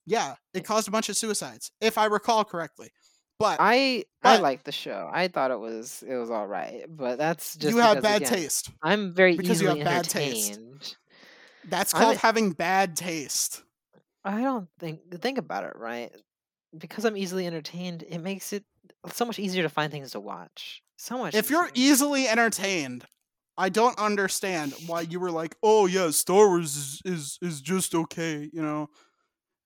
[0.06, 2.90] Yeah, it caused a bunch of suicides, if I recall correctly.
[3.38, 5.10] But I I But- liked the show.
[5.12, 8.22] I thought it was it was all right, but that's just you have because, bad
[8.22, 8.70] again, taste.
[8.82, 10.52] I'm very because you have bad taste.
[10.52, 10.96] entertained.
[11.64, 13.62] That's called a- having bad taste.
[14.24, 16.12] I don't think think about it, right?
[16.78, 18.64] Because I'm easily entertained, it makes it
[19.12, 20.80] so much easier to find things to watch.
[21.02, 21.34] So much.
[21.34, 23.04] If you're easily entertained,
[23.58, 27.92] I don't understand why you were like, "Oh yeah, Star Wars is is, is just
[27.92, 28.88] okay," you know.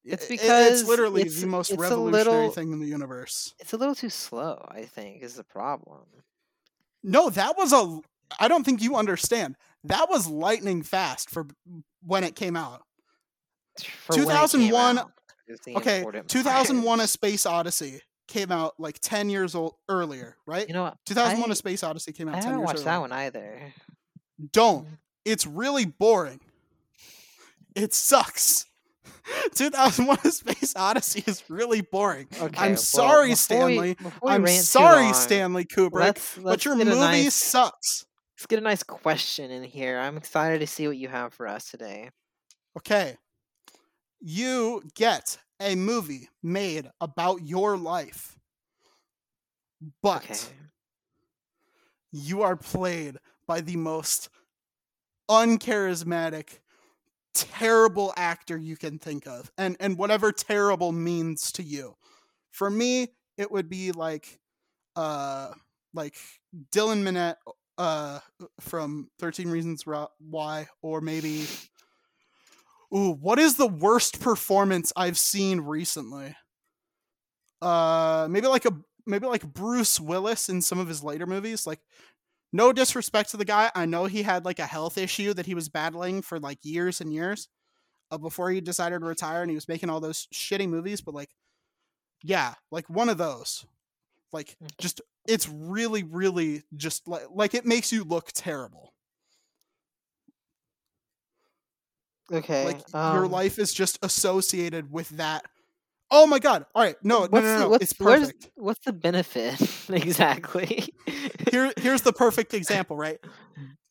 [0.02, 3.54] It's because it's literally it's- the most revolutionary little- thing in the universe.
[3.58, 6.06] it's a little too slow, I think, is the problem.
[7.02, 8.00] No, that was a.
[8.40, 9.56] I don't think you understand.
[9.84, 11.48] That was lightning fast for
[12.00, 12.80] when it came out.
[13.84, 15.10] For when came 2001 out,
[15.76, 17.06] Okay, important 2001: A.
[17.06, 20.66] Space Odyssey came out like 10 years old earlier, right?
[20.66, 20.98] You know, what?
[21.06, 22.84] 2001: I- A Space Odyssey came out I 10 haven't watched earlier.
[22.84, 23.60] that one either.
[24.52, 24.86] Don't.
[24.86, 24.98] Mm.
[25.24, 26.40] It's really boring.
[27.74, 28.66] It sucks.
[29.54, 32.28] 2001: A Space Odyssey is really boring.
[32.40, 33.94] Okay, I'm well, sorry, before we- Stanley.
[33.94, 38.06] before we I'm sorry, long, Stanley Kubrick, Let's, but let's your movie nice, sucks.
[38.38, 39.98] Let's get a nice question in here.
[39.98, 42.10] I'm excited to see what you have for us today.
[42.76, 43.16] Okay.
[44.20, 48.38] You get a movie made about your life,
[50.02, 50.56] but Okay.
[52.12, 54.28] you are played by the most
[55.30, 56.60] uncharismatic,
[57.34, 61.96] terrible actor you can think of, and and whatever terrible means to you.
[62.52, 64.40] For me, it would be like,
[64.96, 65.52] uh,
[65.94, 66.16] like
[66.72, 67.36] Dylan Minnette,
[67.78, 68.20] uh,
[68.60, 71.46] from Thirteen Reasons Why, or maybe.
[72.94, 76.36] Ooh, what is the worst performance I've seen recently?
[77.60, 78.72] Uh, maybe like a
[79.06, 81.66] maybe like Bruce Willis in some of his later movies.
[81.66, 81.80] Like,
[82.52, 85.54] no disrespect to the guy, I know he had like a health issue that he
[85.54, 87.48] was battling for like years and years
[88.10, 91.00] uh, before he decided to retire, and he was making all those shitty movies.
[91.00, 91.30] But like,
[92.22, 93.66] yeah, like one of those.
[94.32, 98.92] Like, just it's really, really just like like it makes you look terrible.
[102.32, 102.64] Okay.
[102.64, 105.44] like your um, life is just associated with that.
[106.10, 106.66] Oh my god!
[106.74, 108.50] All right, no, no, what's no, the- no, what's- it's where's- perfect.
[108.56, 110.88] What's the benefit exactly?
[111.50, 113.18] Here, here's the perfect example, right?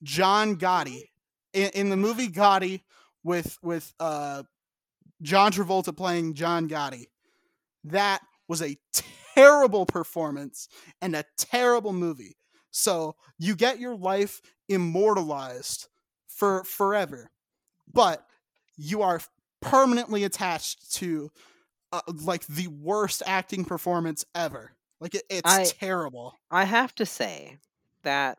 [0.03, 1.09] John Gotti
[1.53, 2.81] in, in the movie Gotti
[3.23, 4.43] with with uh,
[5.21, 7.05] John Travolta playing John Gotti.
[7.85, 8.77] That was a
[9.35, 10.67] terrible performance
[11.01, 12.37] and a terrible movie.
[12.71, 15.87] So you get your life immortalized
[16.27, 17.29] for forever,
[17.95, 18.27] but
[18.77, 19.19] you are
[19.61, 21.31] permanently attached to
[21.91, 24.73] uh, like the worst acting performance ever.
[24.99, 26.35] Like it, it's I- terrible.
[26.51, 27.57] I have to say
[28.03, 28.37] that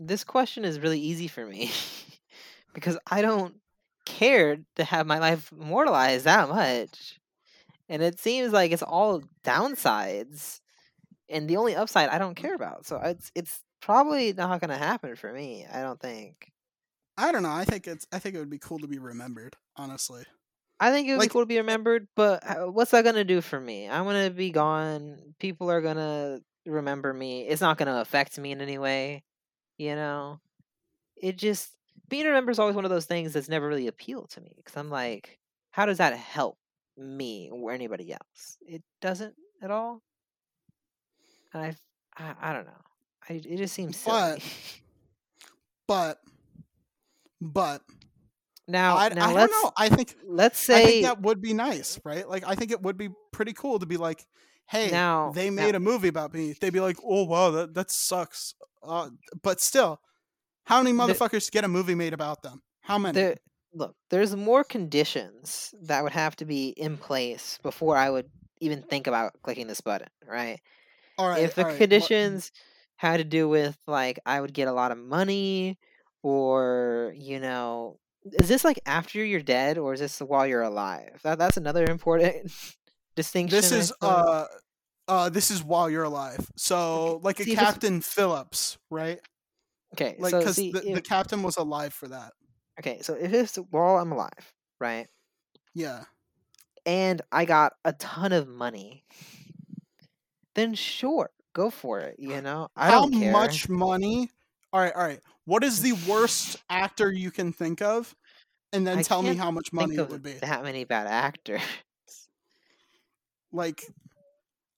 [0.00, 1.70] this question is really easy for me
[2.74, 3.54] because I don't
[4.06, 7.18] care to have my life immortalized that much.
[7.88, 10.60] And it seems like it's all downsides
[11.28, 12.86] and the only upside I don't care about.
[12.86, 16.51] So it's it's probably not going to happen for me, I don't think.
[17.16, 17.50] I don't know.
[17.52, 18.06] I think it's.
[18.12, 19.54] I think it would be cool to be remembered.
[19.76, 20.24] Honestly,
[20.80, 23.24] I think it would Like- be cool to be remembered, but uh, what's that gonna
[23.24, 23.88] do for me?
[23.88, 25.34] I'm gonna be gone.
[25.38, 27.46] People are gonna remember me.
[27.46, 29.22] It's not gonna affect me in any way,
[29.78, 30.40] you know.
[31.16, 31.70] It just
[32.08, 34.76] being remembered is always one of those things that's never really appealed to me because
[34.76, 35.38] I'm like,
[35.70, 36.58] how does that help
[36.96, 38.56] me or anybody else?
[38.62, 40.02] It doesn't at all.
[41.54, 41.76] And I,
[42.22, 42.72] I, I don't know.
[43.28, 44.14] I, it just seems silly.
[44.42, 44.42] But-
[45.88, 46.18] but,
[47.42, 47.82] but
[48.68, 49.72] now, I, now I don't know.
[49.76, 52.28] I think let's I say think that would be nice, right?
[52.28, 54.24] Like I think it would be pretty cool to be like,
[54.66, 56.54] hey, Now- they now- made a movie about me.
[56.60, 58.54] They'd be like, oh wow, that that sucks.
[58.82, 59.10] Uh,
[59.42, 60.00] but still,
[60.64, 62.62] how many The- motherfuckers get a movie made about them?
[62.80, 63.14] How many?
[63.14, 63.36] there
[63.74, 68.28] look there's more conditions that would have to be in place before i would
[68.60, 70.60] even think about clicking this button right
[71.16, 71.42] all right.
[71.42, 72.52] if the right, what- conditions
[72.96, 75.78] had to do with like i would get a lot of money
[76.22, 81.18] or you know is this like after you're dead or is this while you're alive
[81.24, 82.52] that, that's another important
[83.16, 83.56] distinction.
[83.56, 84.44] This is uh
[85.08, 86.38] uh this is while you're alive.
[86.56, 89.18] So like a See, it's- Captain Phillips, right?
[89.94, 90.16] okay.
[90.18, 92.32] Like because see, the, if- the captain was alive for that.
[92.80, 93.00] okay.
[93.02, 95.08] So if it's while I'm alive, right,
[95.74, 96.04] Yeah.
[96.86, 99.04] and I got a ton of money,
[100.54, 102.16] then sure, go for it.
[102.18, 103.32] You know, I How don't care.
[103.32, 104.30] much money?
[104.72, 105.20] All right, all right.
[105.44, 108.14] What is the worst actor you can think of?
[108.72, 110.32] And then I tell me how much money it would be.
[110.34, 111.60] that many bad actors.
[113.52, 113.82] Like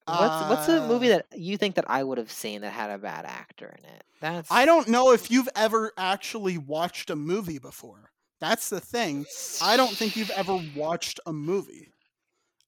[0.06, 2.90] What's what's a movie uh, that you think that I would have seen that had
[2.90, 4.04] a bad actor in it?
[4.20, 8.10] That's I don't know if you've ever actually watched a movie before.
[8.40, 9.24] That's the thing.
[9.62, 11.88] I don't think you've ever watched a movie.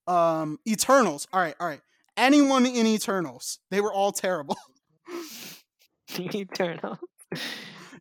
[0.06, 1.28] Um, Eternals.
[1.32, 1.80] All right, all right.
[2.16, 3.58] Anyone in Eternals?
[3.70, 4.56] They were all terrible.
[6.18, 6.98] Eternal.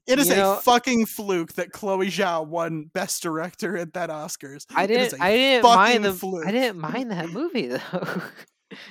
[0.08, 4.10] It is You a know- fucking fluke that Chloe Zhao won Best Director at that
[4.10, 4.66] Oscars.
[4.76, 5.20] I didn't.
[5.22, 6.14] I didn't mind the.
[6.14, 6.46] fluke.
[6.46, 8.22] I didn't mind that movie though.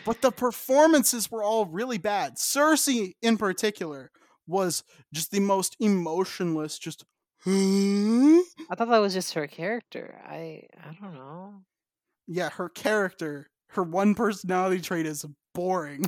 [0.06, 2.36] But the performances were all really bad.
[2.36, 4.10] Sersi, in particular,
[4.46, 6.78] was just the most emotionless.
[6.78, 7.04] Just.
[7.46, 10.20] I thought that was just her character.
[10.24, 10.62] I.
[10.80, 11.54] I don't know.
[12.26, 16.06] yeah, her character, her one personality trait is boring.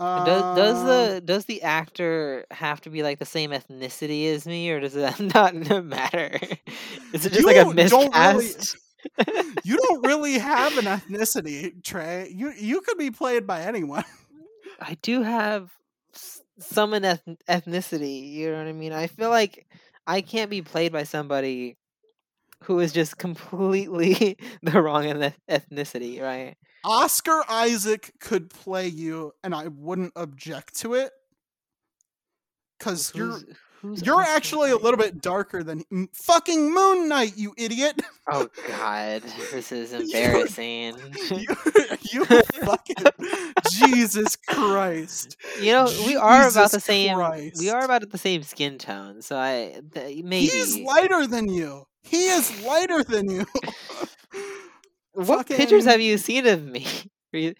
[0.00, 4.32] And Does does Um, the does the actor have to be like the same ethnicity
[4.32, 6.38] as me, or does that not matter?
[7.12, 8.76] Is it just like a You don't really- miscast?
[9.64, 12.30] you don't really have an ethnicity, Trey.
[12.34, 14.04] You you could be played by anyone.
[14.80, 15.72] I do have
[16.58, 18.30] some an eth- ethnicity.
[18.32, 18.92] You know what I mean?
[18.92, 19.66] I feel like
[20.06, 21.76] I can't be played by somebody
[22.64, 26.56] who is just completely the wrong eth- ethnicity, right?
[26.84, 31.12] Oscar Isaac could play you, and I wouldn't object to it.
[32.80, 33.44] Cause you're Who's-
[33.82, 38.00] who's you're Oscar actually a little bit darker than m- fucking Moon Knight, you idiot.
[38.30, 39.22] Oh God,
[39.52, 40.94] this is You- embarrassing.
[41.30, 41.46] you,
[42.12, 42.96] you fucking
[43.72, 45.36] Jesus Christ.
[45.60, 47.18] You know, we are about the Jesus same.
[47.58, 50.46] We are about the same skin tone, so I th- maybe.
[50.46, 51.84] He's lighter than you.
[52.02, 53.44] He is lighter than you.
[55.26, 56.86] what pictures have you seen of me?
[57.32, 57.54] You-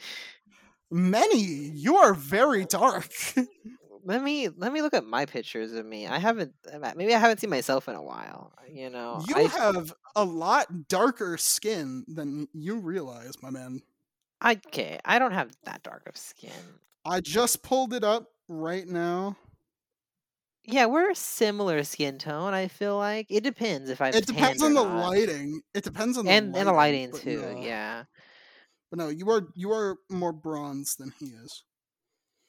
[0.90, 1.42] Many.
[1.42, 3.10] You are very dark.
[4.04, 6.06] let me let me look at my pictures of me.
[6.06, 6.54] I haven't.
[6.72, 8.52] uh, Maybe I haven't seen myself in a while.
[8.72, 13.82] You know, You I, have a lot darker skin than you realize, my man.
[14.44, 14.98] Okay.
[15.04, 16.50] I don't have that dark of skin.
[17.04, 19.36] I just pulled it up right now.
[20.70, 22.52] Yeah, we're a similar skin tone.
[22.52, 24.10] I feel like it depends if I.
[24.10, 25.62] It depends on the lighting.
[25.74, 27.40] It depends on the and and the lighting too.
[27.40, 27.60] no.
[27.62, 28.04] Yeah,
[28.90, 31.64] But no, you are you are more bronze than he is.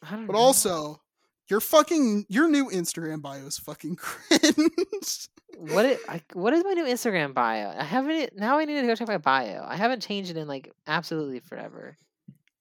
[0.03, 0.39] I don't But know.
[0.39, 1.01] also,
[1.49, 5.29] your fucking your new Instagram bio is fucking cringe.
[5.57, 7.73] What it, I, what is my new Instagram bio?
[7.77, 8.57] I haven't now.
[8.59, 9.63] I need to go check my bio.
[9.65, 11.97] I haven't changed it in like absolutely forever.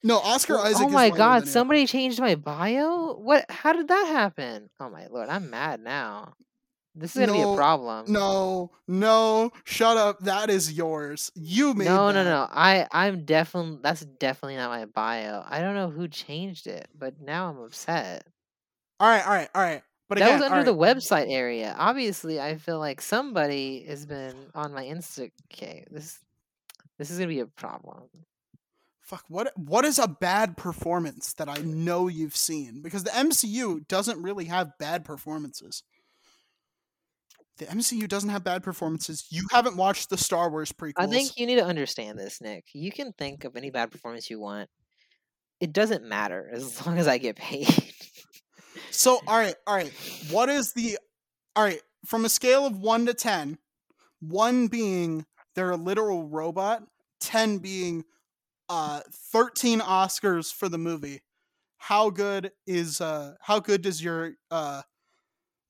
[0.02, 0.86] No, Oscar Oh- Isaac.
[0.86, 1.48] oh my god!
[1.48, 3.14] Somebody changed my bio.
[3.14, 3.44] What?
[3.50, 4.70] How did that happen?
[4.80, 5.28] Oh my lord!
[5.28, 6.34] I'm mad now.
[6.94, 8.10] This is gonna be a problem.
[8.12, 10.18] No, no, shut up.
[10.20, 11.30] That is yours.
[11.36, 12.30] You made no, no, that.
[12.30, 12.48] no.
[12.50, 15.44] I I'm definitely that's definitely not my bio.
[15.46, 18.26] I don't know who changed it, but now I'm upset.
[18.98, 19.82] All right, all right, all right.
[20.08, 21.76] But that again, was under the website area.
[21.78, 25.30] Obviously, I feel like somebody has been on my Insta.
[25.52, 26.18] Okay, this
[26.98, 28.04] this is gonna be a problem.
[29.08, 29.24] Fuck.
[29.28, 32.82] What what is a bad performance that I know you've seen?
[32.82, 35.82] Because the MCU doesn't really have bad performances.
[37.56, 39.26] The MCU doesn't have bad performances.
[39.30, 40.92] You haven't watched the Star Wars prequels.
[40.98, 42.66] I think you need to understand this, Nick.
[42.72, 44.70] You can think of any bad performance you want.
[45.58, 47.68] It doesn't matter as long as I get paid.
[48.90, 49.92] So, all right, all right.
[50.30, 50.98] What is the
[51.56, 53.58] all right from a scale of one to ten?
[54.20, 55.24] One being
[55.54, 56.84] they're a literal robot.
[57.20, 58.04] Ten being
[58.68, 59.00] uh
[59.32, 61.22] thirteen Oscars for the movie.
[61.78, 64.82] How good is uh how good does your uh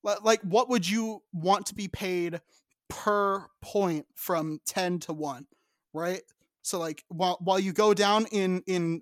[0.03, 2.41] like what would you want to be paid
[2.89, 5.45] per point from ten to one?
[5.93, 6.21] Right.
[6.61, 9.01] So like while while you go down in in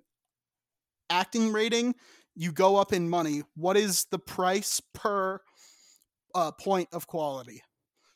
[1.10, 1.94] acting rating,
[2.34, 3.42] you go up in money.
[3.54, 5.40] What is the price per
[6.34, 7.62] uh, point of quality?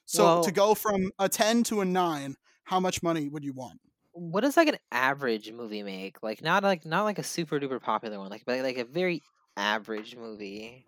[0.07, 3.53] So Well- to go from a 10 to a 9, how much money would you
[3.53, 3.81] want?
[4.13, 6.23] What does like an average movie make?
[6.23, 9.23] Like not like not like a super duper popular one, like but like a very
[9.57, 10.87] average movie.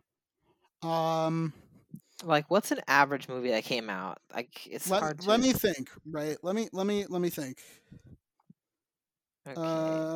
[0.83, 1.53] Um
[2.23, 4.19] Like what's an average movie that came out?
[4.33, 6.37] Like it's hard let, to let me think, right?
[6.43, 7.59] Let me let me let me think.
[9.47, 10.07] okay.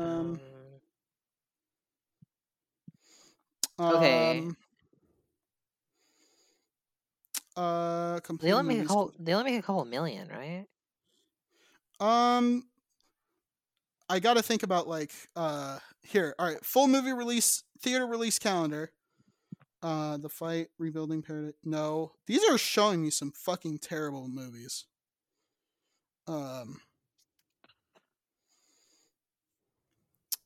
[0.00, 0.40] Um,
[3.78, 4.48] um, Okay.
[4.48, 4.56] um,
[7.56, 10.66] uh they only make a couple they only make a couple million, right?
[12.00, 12.64] Um
[14.08, 16.34] I got to think about like uh here.
[16.38, 18.92] All right, full movie release, theater release calendar.
[19.82, 21.54] Uh, the fight, rebuilding paradise.
[21.64, 24.86] No, these are showing me some fucking terrible movies.
[26.28, 26.80] Um,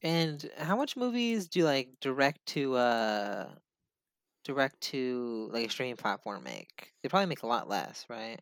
[0.03, 3.51] And how much movies do like direct to uh
[4.45, 6.93] direct to like a streaming platform make?
[7.03, 8.41] They probably make a lot less, right?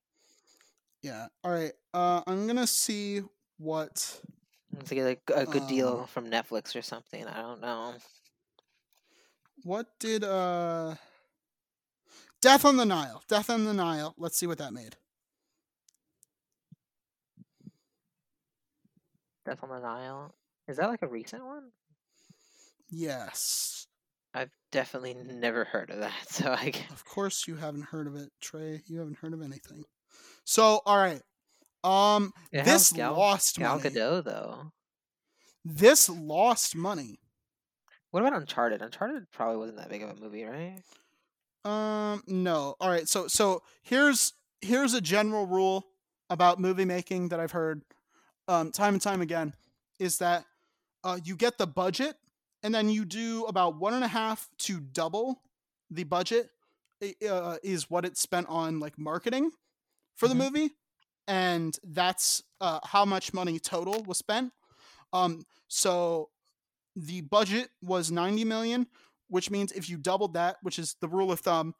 [1.02, 1.26] Yeah.
[1.44, 1.72] All right.
[1.94, 3.22] Uh, I'm gonna see
[3.58, 4.20] what.
[4.84, 7.26] To get like a good Um, deal from Netflix or something.
[7.26, 7.94] I don't know.
[9.64, 10.94] What did uh
[12.40, 13.22] Death on the Nile.
[13.28, 14.14] Death on the Nile.
[14.16, 14.96] Let's see what that made.
[19.44, 20.34] Death on the Nile.
[20.68, 21.70] Is that like a recent one?
[22.90, 23.86] Yes.
[24.34, 26.12] I've definitely never heard of that.
[26.28, 28.82] So I g- Of course you haven't heard of it, Trey.
[28.86, 29.84] You haven't heard of anything.
[30.48, 31.20] So, all right.
[31.84, 33.90] Um it this Gal, lost Gal money.
[33.90, 34.72] Gadot though.
[35.62, 37.20] This lost money.
[38.12, 38.80] What about Uncharted?
[38.80, 40.80] Uncharted probably wasn't that big of a movie, right?
[41.66, 42.76] Um no.
[42.80, 43.06] All right.
[43.06, 45.84] So so here's here's a general rule
[46.30, 47.82] about movie making that I've heard
[48.48, 49.52] um time and time again
[49.98, 50.46] is that
[51.04, 52.16] uh you get the budget
[52.62, 55.42] and then you do about one and a half to double
[55.90, 56.48] the budget
[57.30, 59.50] uh, is what it spent on like marketing
[60.18, 60.38] for the Mhm.
[60.44, 60.76] movie
[61.28, 64.52] and that's uh, how much money total was spent
[65.12, 66.30] um so
[66.96, 68.86] the budget was 90 million
[69.28, 71.74] which means if you doubled that which is the rule of thumb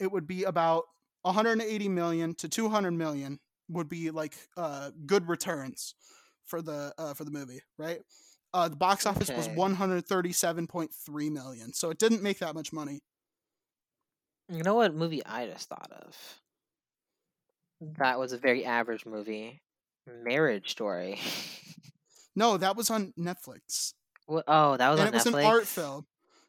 [0.00, 0.84] it would be about
[1.22, 5.94] 180 million to 200 million would be like uh good returns
[6.44, 8.02] for the uh for the movie right
[8.54, 13.02] uh the box office was 137.3 million so it didn't make that much money
[14.48, 16.42] You know what movie I just thought of?
[17.80, 19.60] That was a very average movie.
[20.06, 21.18] Marriage Story.
[22.36, 23.92] no that was on netflix
[24.26, 24.44] What?
[24.46, 26.06] Oh, that was and on it was an art film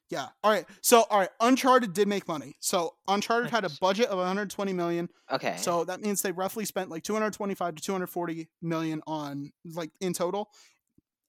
[0.10, 4.08] yeah all right so all right uncharted did make money so uncharted had a budget
[4.08, 5.56] of 120 million Okay.
[5.58, 10.50] So that means they roughly spent like 225 to 240 million on like in total,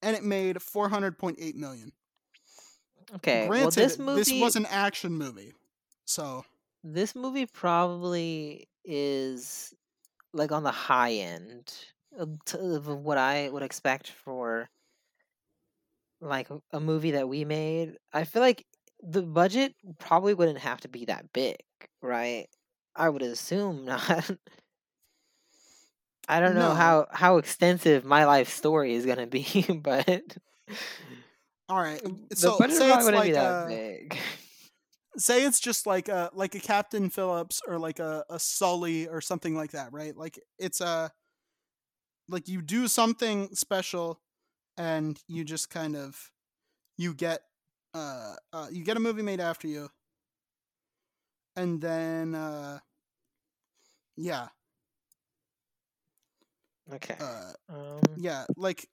[0.02, 1.92] and it made 400.8 million.
[3.16, 3.46] okay.
[3.46, 5.52] Granted, well, this movie this was an action movie,
[6.06, 6.44] so
[6.82, 9.74] this movie probably is
[10.32, 11.72] like on the high end
[12.16, 14.70] of, what I would expect for
[16.20, 17.96] like a- a movie that we made.
[18.12, 18.66] I feel like
[19.00, 21.58] the budget probably wouldn't have to be that big,
[22.02, 22.48] right?
[22.94, 24.30] I would assume not.
[26.28, 29.44] I don't know how how extensive my life story is gonna be,
[29.82, 30.36] but
[31.68, 32.02] all right.
[32.36, 34.18] the So budget say probably wouldn't like be that uh, big.
[35.16, 39.20] Say it's just like a like a Captain Phillips or like a, a Sully or
[39.20, 40.16] something like that, right?
[40.16, 41.12] Like it's a
[42.28, 44.20] like you do something special,
[44.76, 46.30] and you just kind of
[46.96, 47.42] you get
[47.94, 49.90] uh, uh you get a movie made after you,
[51.56, 52.78] and then uh
[54.16, 54.48] yeah
[56.92, 57.16] Okay.
[57.20, 58.88] uh Um, yeah like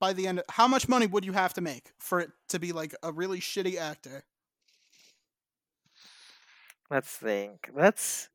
[0.00, 2.72] by the end how much money would you have to make for it to be
[2.72, 4.24] like a really shitty actor
[6.90, 7.70] Let's think.
[7.74, 8.28] Let's.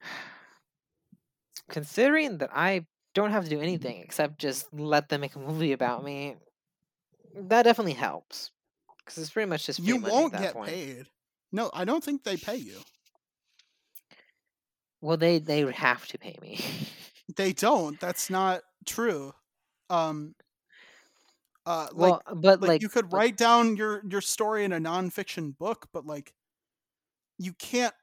[1.70, 5.72] Considering that I don't have to do anything except just let them make a movie
[5.72, 6.36] about me,
[7.34, 8.50] that definitely helps.
[8.98, 10.68] Because it's pretty much just you won't at that get point.
[10.68, 11.06] paid
[11.50, 12.78] no i don't think they pay you
[15.00, 16.60] Well, they they have to pay me.
[17.36, 19.32] they don't that's not true
[19.90, 20.34] um
[21.66, 24.72] uh like well, but like, like, you could but- write down your your story in
[24.72, 26.32] a nonfiction book but like
[27.38, 27.94] you can't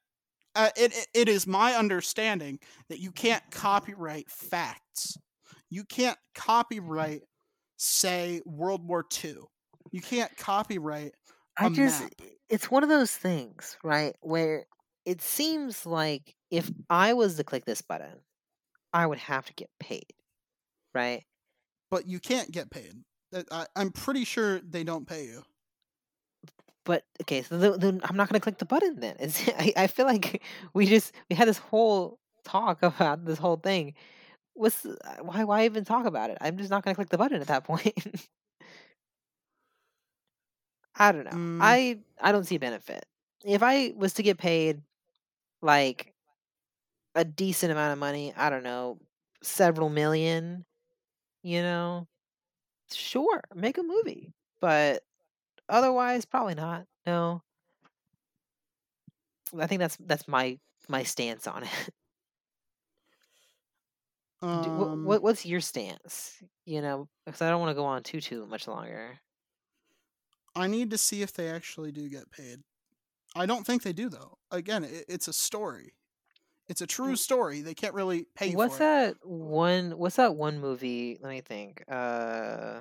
[0.56, 2.60] uh, it, it, it is my understanding
[2.90, 5.18] that you can't copyright facts
[5.70, 7.22] you can't copyright
[7.78, 9.36] say world war ii
[9.92, 11.14] you can't copyright
[11.58, 12.12] I just map.
[12.50, 14.14] it's one of those things, right?
[14.20, 14.66] Where
[15.06, 18.20] it seems like if I was to click this button,
[18.92, 20.12] I would have to get paid,
[20.94, 21.24] right?
[21.92, 22.94] but you can't get paid
[23.52, 25.44] I, i'm pretty sure they don't pay you
[26.86, 29.16] But okay, so the, the, I'm not gonna click the button then.
[29.20, 30.42] It's, I I feel like
[30.74, 33.96] we just we had this whole talk about this whole thing.
[34.54, 36.38] What's uh, why why even talk about it?
[36.42, 37.94] I'm just not gonna click the button at that point.
[40.98, 41.32] I don't know.
[41.32, 41.60] Mm.
[41.62, 43.06] I I don't see benefit.
[43.44, 44.82] If I was to get paid
[45.62, 46.14] like
[47.16, 49.00] a decent amount of money, I don't know,
[49.42, 50.66] several million,
[51.44, 52.08] you know,
[52.92, 54.34] sure, make a movie.
[54.62, 55.04] But
[55.70, 56.86] otherwise probably not.
[57.06, 57.42] No.
[59.58, 60.60] I think that's that's my
[60.90, 61.70] my stance on it.
[64.42, 66.44] Um, what, what's your stance?
[66.66, 69.20] you know, because I don't want to go on too too much longer.
[70.56, 72.60] I need to see if they actually do get paid.
[73.36, 74.38] I don't think they do though.
[74.52, 75.94] Again, it, it's a story.
[76.68, 77.62] It's a true story.
[77.62, 78.86] They can't really pay What's for it.
[78.86, 79.92] that one?
[79.92, 81.18] What's that one movie?
[81.22, 81.84] Let me think.
[81.88, 82.80] Uh,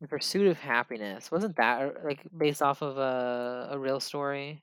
[0.00, 1.30] The Pursuit of Happiness.
[1.30, 4.62] Wasn't that uh, like based off of a a real story?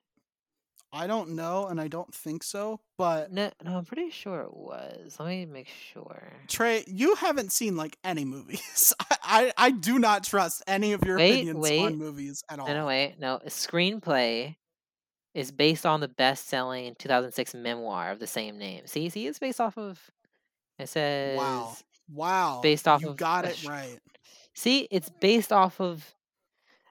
[0.93, 2.79] I don't know, and I don't think so.
[2.97, 5.17] But No, no, I'm pretty sure it was.
[5.19, 6.31] Let me make sure.
[6.47, 8.93] Trey, you haven't seen like any movies.
[8.99, 11.81] I, I, I do not trust any of your Wait, opinions wait.
[11.85, 12.67] on movies at all.
[12.67, 13.35] No, no, wait, no.
[13.43, 14.55] A screenplay
[15.33, 18.87] is based on the best-selling 2006 memoir of the same name.
[18.87, 19.99] See, see, it's based off of.
[20.79, 21.37] It says.
[21.37, 21.75] Wow.
[22.07, 22.59] Wow.
[22.63, 23.99] based off you of got it sh- right.
[24.55, 26.15] See, it's based off of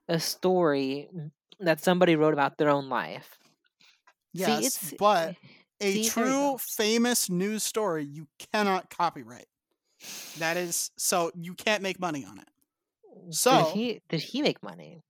[0.08, 1.08] a story
[1.60, 3.38] that somebody wrote about their own life.
[4.32, 5.36] Yes, see, it's but
[5.80, 9.46] a see, true famous news story you cannot copyright.
[10.38, 12.48] That is so you can't make money on it.
[13.30, 15.00] So- did he did he make money?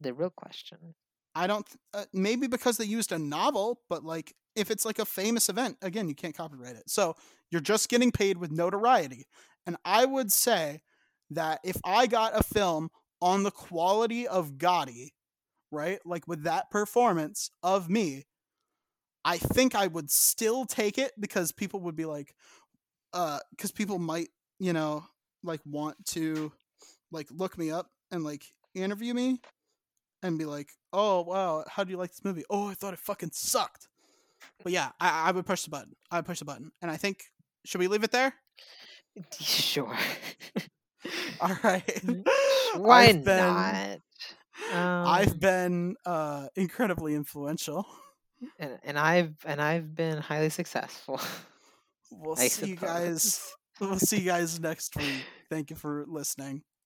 [0.00, 0.94] The real question.
[1.34, 4.98] I don't th- uh, maybe because they used a novel, but like if it's like
[4.98, 6.88] a famous event, again, you can't copyright it.
[6.88, 7.14] So
[7.50, 9.26] you're just getting paid with notoriety.
[9.66, 10.82] And I would say
[11.30, 12.90] that if I got a film
[13.20, 15.08] on the quality of Gotti,
[15.70, 15.98] right?
[16.04, 18.24] Like with that performance of me,
[19.24, 22.34] I think I would still take it because people would be like
[23.12, 24.28] uh cuz people might,
[24.58, 25.04] you know,
[25.42, 26.52] like want to
[27.10, 28.44] like look me up and like
[28.74, 29.40] interview me
[30.22, 33.00] and be like, "Oh wow, how do you like this movie?" "Oh, I thought it
[33.00, 33.88] fucking sucked."
[34.62, 35.94] But yeah, I, I would push the button.
[36.10, 37.24] I would push the button, and I think
[37.64, 38.34] should we leave it there?
[39.40, 39.96] Sure.
[41.40, 42.02] All right.
[42.72, 43.98] Why I've been, not?
[45.04, 47.86] I've Um, been uh, incredibly influential.
[48.58, 51.20] and, and I've and I've been highly successful.
[52.10, 53.56] We'll I see you guys.
[53.80, 55.26] We'll see you guys next week.
[55.50, 56.62] Thank you for listening.